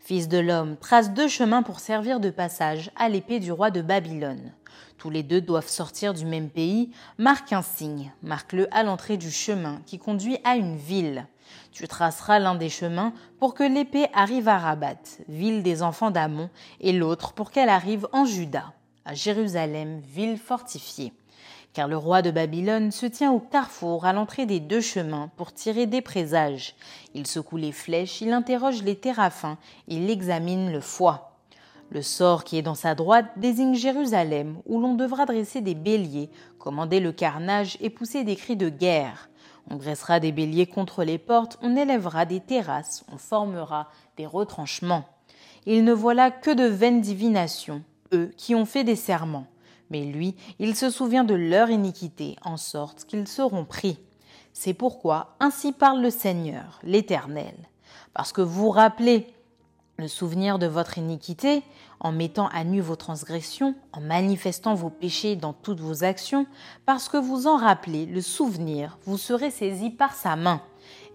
Fils 0.08 0.30
de 0.30 0.38
l'homme, 0.38 0.78
trace 0.78 1.12
deux 1.12 1.28
chemins 1.28 1.64
pour 1.64 1.82
servir 1.82 2.22
de 2.22 2.30
passage 2.30 2.92
à 2.96 3.10
l'épée 3.10 3.42
du 3.42 3.52
roi 3.52 3.72
de 3.72 3.82
Babylone 3.82 4.54
tous 4.98 5.10
les 5.10 5.24
deux 5.24 5.42
doivent 5.42 5.68
sortir 5.68 6.14
du 6.14 6.26
même 6.26 6.50
pays, 6.50 6.92
marque 7.18 7.54
un 7.54 7.62
signe, 7.62 8.12
marque-le 8.24 8.68
à 8.76 8.84
l'entrée 8.84 9.18
du 9.18 9.32
chemin 9.32 9.80
qui 9.86 10.00
conduit 10.00 10.38
à 10.44 10.56
une 10.56 10.76
ville. 10.76 11.28
Tu 11.72 11.88
traceras 11.88 12.40
l'un 12.40 12.56
des 12.56 12.70
chemins 12.70 13.14
pour 13.40 13.54
que 13.54 13.64
l'épée 13.64 14.08
arrive 14.14 14.48
à 14.48 14.58
Rabat, 14.58 14.98
ville 15.30 15.64
des 15.64 15.84
enfants 15.84 16.12
d'Amon, 16.12 16.50
et 16.82 16.92
l'autre 16.92 17.34
pour 17.34 17.52
qu'elle 17.52 17.70
arrive 17.70 18.08
en 18.12 18.26
Juda, 18.26 18.74
à 19.06 19.14
Jérusalem, 19.14 20.02
ville 20.02 20.38
fortifiée. 20.38 21.14
Car 21.78 21.88
le 21.88 21.96
roi 21.96 22.24
de 22.24 22.32
Babylone 22.32 22.90
se 22.90 23.06
tient 23.06 23.32
au 23.32 23.40
carrefour 23.40 24.06
à 24.06 24.12
l'entrée 24.12 24.48
des 24.48 24.60
deux 24.60 24.82
chemins 24.82 25.30
pour 25.38 25.54
tirer 25.54 25.86
des 25.86 26.02
présages. 26.02 26.74
Il 27.14 27.28
secoue 27.28 27.58
les 27.58 27.72
flèches, 27.72 28.20
il 28.20 28.34
interroge 28.34 28.82
les 28.82 28.96
téraphins, 28.96 29.60
il 29.88 30.10
examine 30.10 30.72
le 30.72 30.82
foie. 30.82 31.38
Le 31.92 32.02
sort 32.02 32.46
qui 32.46 32.58
est 32.58 32.64
dans 32.64 32.74
sa 32.74 32.96
droite 32.96 33.28
désigne 33.36 33.76
Jérusalem, 33.76 34.58
où 34.66 34.80
l'on 34.80 34.96
devra 34.96 35.28
dresser 35.28 35.62
des 35.62 35.76
béliers, 35.76 36.32
commander 36.58 37.00
le 37.00 37.12
carnage 37.12 37.78
et 37.80 37.92
pousser 37.92 38.24
des 38.24 38.36
cris 38.36 38.58
de 38.58 38.70
guerre. 38.70 39.30
On 39.70 39.76
dressera 39.76 40.20
des 40.20 40.32
béliers 40.32 40.66
contre 40.66 41.04
les 41.04 41.20
portes, 41.20 41.60
on 41.62 41.76
élèvera 41.76 42.26
des 42.26 42.40
terrasses, 42.40 43.06
on 43.14 43.20
formera 43.20 43.88
des 44.18 44.26
retranchements. 44.26 45.06
Il 45.68 45.84
ne 45.84 45.94
voilà 45.94 46.32
que 46.32 46.50
de 46.50 46.66
vaines 46.66 47.02
divinations, 47.02 47.84
eux 48.14 48.32
qui 48.36 48.56
ont 48.56 48.66
fait 48.66 48.84
des 48.84 48.96
serments. 48.96 49.46
Mais 49.90 50.04
lui, 50.06 50.36
il 50.60 50.76
se 50.76 50.90
souvient 50.90 51.24
de 51.24 51.34
leur 51.34 51.70
iniquité, 51.70 52.36
en 52.44 52.58
sorte 52.58 53.06
qu'ils 53.06 53.28
seront 53.28 53.66
pris. 53.66 54.00
C'est 54.54 54.74
pourquoi 54.74 55.36
ainsi 55.40 55.72
parle 55.72 56.02
le 56.02 56.10
Seigneur, 56.10 56.80
l'Éternel. 56.84 57.56
Parce 58.14 58.32
que 58.34 58.42
vous 58.42 58.70
rappelez 58.70 59.28
le 60.00 60.08
souvenir 60.08 60.60
de 60.60 60.68
votre 60.68 60.98
iniquité, 60.98 61.64
en 62.00 62.12
mettant 62.12 62.48
à 62.50 62.64
nu 62.64 62.82
vos 62.82 62.96
transgressions, 62.96 63.74
en 63.94 64.02
manifestant 64.02 64.76
vos 64.76 64.92
péchés 64.92 65.36
dans 65.36 65.54
toutes 65.54 65.80
vos 65.80 66.04
actions, 66.04 66.46
parce 66.86 67.10
que 67.10 67.18
vous 67.18 67.48
en 67.48 67.58
rappelez 67.58 68.06
le 68.06 68.22
souvenir, 68.22 69.00
vous 69.06 69.18
serez 69.18 69.50
saisi 69.50 69.90
par 69.90 70.14
sa 70.14 70.36
main. 70.36 70.62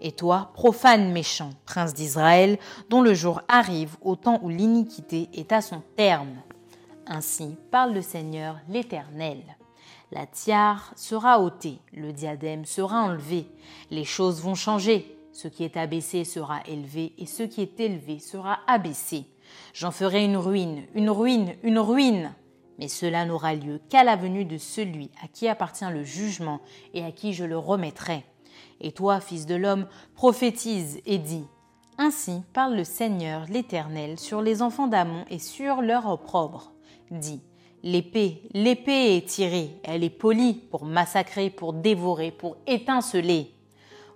Et 0.01 0.11
toi, 0.11 0.51
profane 0.53 1.13
méchant, 1.13 1.51
prince 1.65 1.93
d'Israël, 1.93 2.57
dont 2.89 3.01
le 3.01 3.13
jour 3.13 3.41
arrive 3.47 3.95
au 4.01 4.17
temps 4.17 4.39
où 4.41 4.49
l'iniquité 4.49 5.29
est 5.33 5.53
à 5.53 5.61
son 5.61 5.81
terme. 5.95 6.35
Ainsi 7.05 7.57
parle 7.71 7.93
le 7.93 8.01
Seigneur 8.01 8.57
l'Éternel. 8.69 9.41
La 10.11 10.25
tiare 10.25 10.93
sera 10.95 11.41
ôtée, 11.41 11.79
le 11.91 12.13
diadème 12.13 12.65
sera 12.65 13.01
enlevé, 13.01 13.47
les 13.91 14.05
choses 14.05 14.41
vont 14.41 14.55
changer, 14.55 15.17
ce 15.33 15.47
qui 15.47 15.63
est 15.63 15.75
abaissé 15.75 16.23
sera 16.23 16.61
élevé, 16.67 17.13
et 17.17 17.25
ce 17.25 17.43
qui 17.43 17.61
est 17.61 17.79
élevé 17.79 18.19
sera 18.19 18.59
abaissé. 18.67 19.25
J'en 19.73 19.91
ferai 19.91 20.23
une 20.23 20.37
ruine, 20.37 20.83
une 20.93 21.09
ruine, 21.09 21.55
une 21.63 21.79
ruine. 21.79 22.33
Mais 22.79 22.87
cela 22.87 23.25
n'aura 23.25 23.53
lieu 23.53 23.81
qu'à 23.89 24.03
la 24.03 24.15
venue 24.15 24.45
de 24.45 24.57
celui 24.57 25.11
à 25.23 25.27
qui 25.27 25.47
appartient 25.47 25.89
le 25.91 26.03
jugement 26.03 26.59
et 26.93 27.03
à 27.03 27.11
qui 27.11 27.33
je 27.33 27.43
le 27.43 27.57
remettrai. 27.57 28.23
Et 28.81 28.91
toi, 28.91 29.19
fils 29.19 29.45
de 29.45 29.55
l'homme, 29.55 29.87
prophétise 30.15 31.01
et 31.05 31.17
dis. 31.17 31.45
Ainsi 31.97 32.41
parle 32.53 32.75
le 32.75 32.83
Seigneur 32.83 33.45
l'Éternel 33.49 34.19
sur 34.19 34.41
les 34.41 34.61
enfants 34.61 34.87
d'Amon 34.87 35.25
et 35.29 35.39
sur 35.39 35.81
leur 35.81 36.07
opprobre. 36.07 36.72
Dis. 37.13 37.41
L'épée, 37.83 38.41
l'épée 38.53 39.17
est 39.17 39.27
tirée, 39.27 39.69
elle 39.83 40.03
est 40.03 40.09
polie 40.09 40.55
pour 40.55 40.83
massacrer, 40.83 41.51
pour 41.51 41.73
dévorer, 41.73 42.31
pour 42.31 42.57
étinceler. 42.65 43.51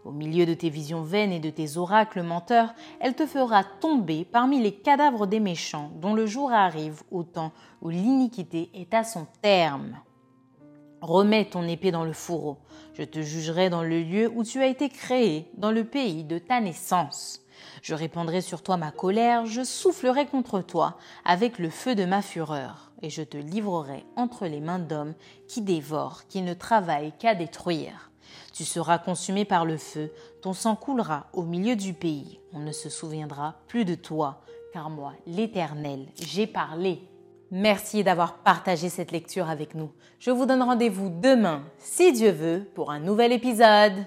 Au 0.03 0.11
milieu 0.11 0.47
de 0.47 0.55
tes 0.55 0.71
visions 0.71 1.03
vaines 1.03 1.31
et 1.31 1.39
de 1.39 1.51
tes 1.51 1.77
oracles 1.77 2.23
menteurs, 2.23 2.73
elle 2.99 3.13
te 3.13 3.27
fera 3.27 3.63
tomber 3.63 4.25
parmi 4.25 4.59
les 4.59 4.71
cadavres 4.71 5.27
des 5.27 5.39
méchants, 5.39 5.91
dont 6.01 6.15
le 6.15 6.25
jour 6.25 6.51
arrive 6.51 7.03
au 7.11 7.21
temps 7.21 7.51
où 7.83 7.89
l'iniquité 7.89 8.71
est 8.73 8.95
à 8.95 9.03
son 9.03 9.27
terme. 9.43 9.99
Remets 11.01 11.45
ton 11.45 11.67
épée 11.67 11.91
dans 11.91 12.05
le 12.05 12.13
fourreau. 12.13 12.57
Je 12.95 13.03
te 13.03 13.21
jugerai 13.21 13.69
dans 13.69 13.83
le 13.83 14.01
lieu 14.01 14.31
où 14.33 14.43
tu 14.43 14.59
as 14.59 14.67
été 14.67 14.89
créé, 14.89 15.51
dans 15.55 15.71
le 15.71 15.83
pays 15.83 16.23
de 16.23 16.39
ta 16.39 16.61
naissance. 16.61 17.45
Je 17.81 17.93
répandrai 17.93 18.41
sur 18.41 18.61
toi 18.61 18.77
ma 18.77 18.91
colère, 18.91 19.45
je 19.45 19.63
soufflerai 19.63 20.25
contre 20.25 20.61
toi 20.61 20.97
avec 21.25 21.59
le 21.59 21.69
feu 21.69 21.95
de 21.95 22.05
ma 22.05 22.21
fureur, 22.21 22.91
et 23.01 23.09
je 23.09 23.21
te 23.21 23.37
livrerai 23.37 24.05
entre 24.15 24.45
les 24.47 24.59
mains 24.59 24.79
d'hommes 24.79 25.13
qui 25.47 25.61
dévorent, 25.61 26.27
qui 26.27 26.41
ne 26.41 26.53
travaillent 26.53 27.13
qu'à 27.17 27.35
détruire. 27.35 28.11
Tu 28.53 28.65
seras 28.65 28.97
consumé 28.97 29.45
par 29.45 29.65
le 29.65 29.77
feu, 29.77 30.11
ton 30.41 30.53
sang 30.53 30.75
coulera 30.75 31.27
au 31.33 31.43
milieu 31.43 31.75
du 31.75 31.93
pays. 31.93 32.39
On 32.53 32.59
ne 32.59 32.71
se 32.71 32.89
souviendra 32.89 33.55
plus 33.67 33.85
de 33.85 33.95
toi, 33.95 34.41
car 34.73 34.89
moi, 34.89 35.13
l'Éternel, 35.25 36.07
j'ai 36.19 36.47
parlé. 36.47 37.01
Merci 37.51 38.03
d'avoir 38.03 38.39
partagé 38.39 38.89
cette 38.89 39.11
lecture 39.11 39.49
avec 39.49 39.73
nous. 39.73 39.91
Je 40.19 40.31
vous 40.31 40.45
donne 40.45 40.63
rendez-vous 40.63 41.09
demain, 41.09 41.63
si 41.77 42.11
Dieu 42.11 42.31
veut, 42.31 42.69
pour 42.75 42.91
un 42.91 42.99
nouvel 42.99 43.31
épisode. 43.31 44.05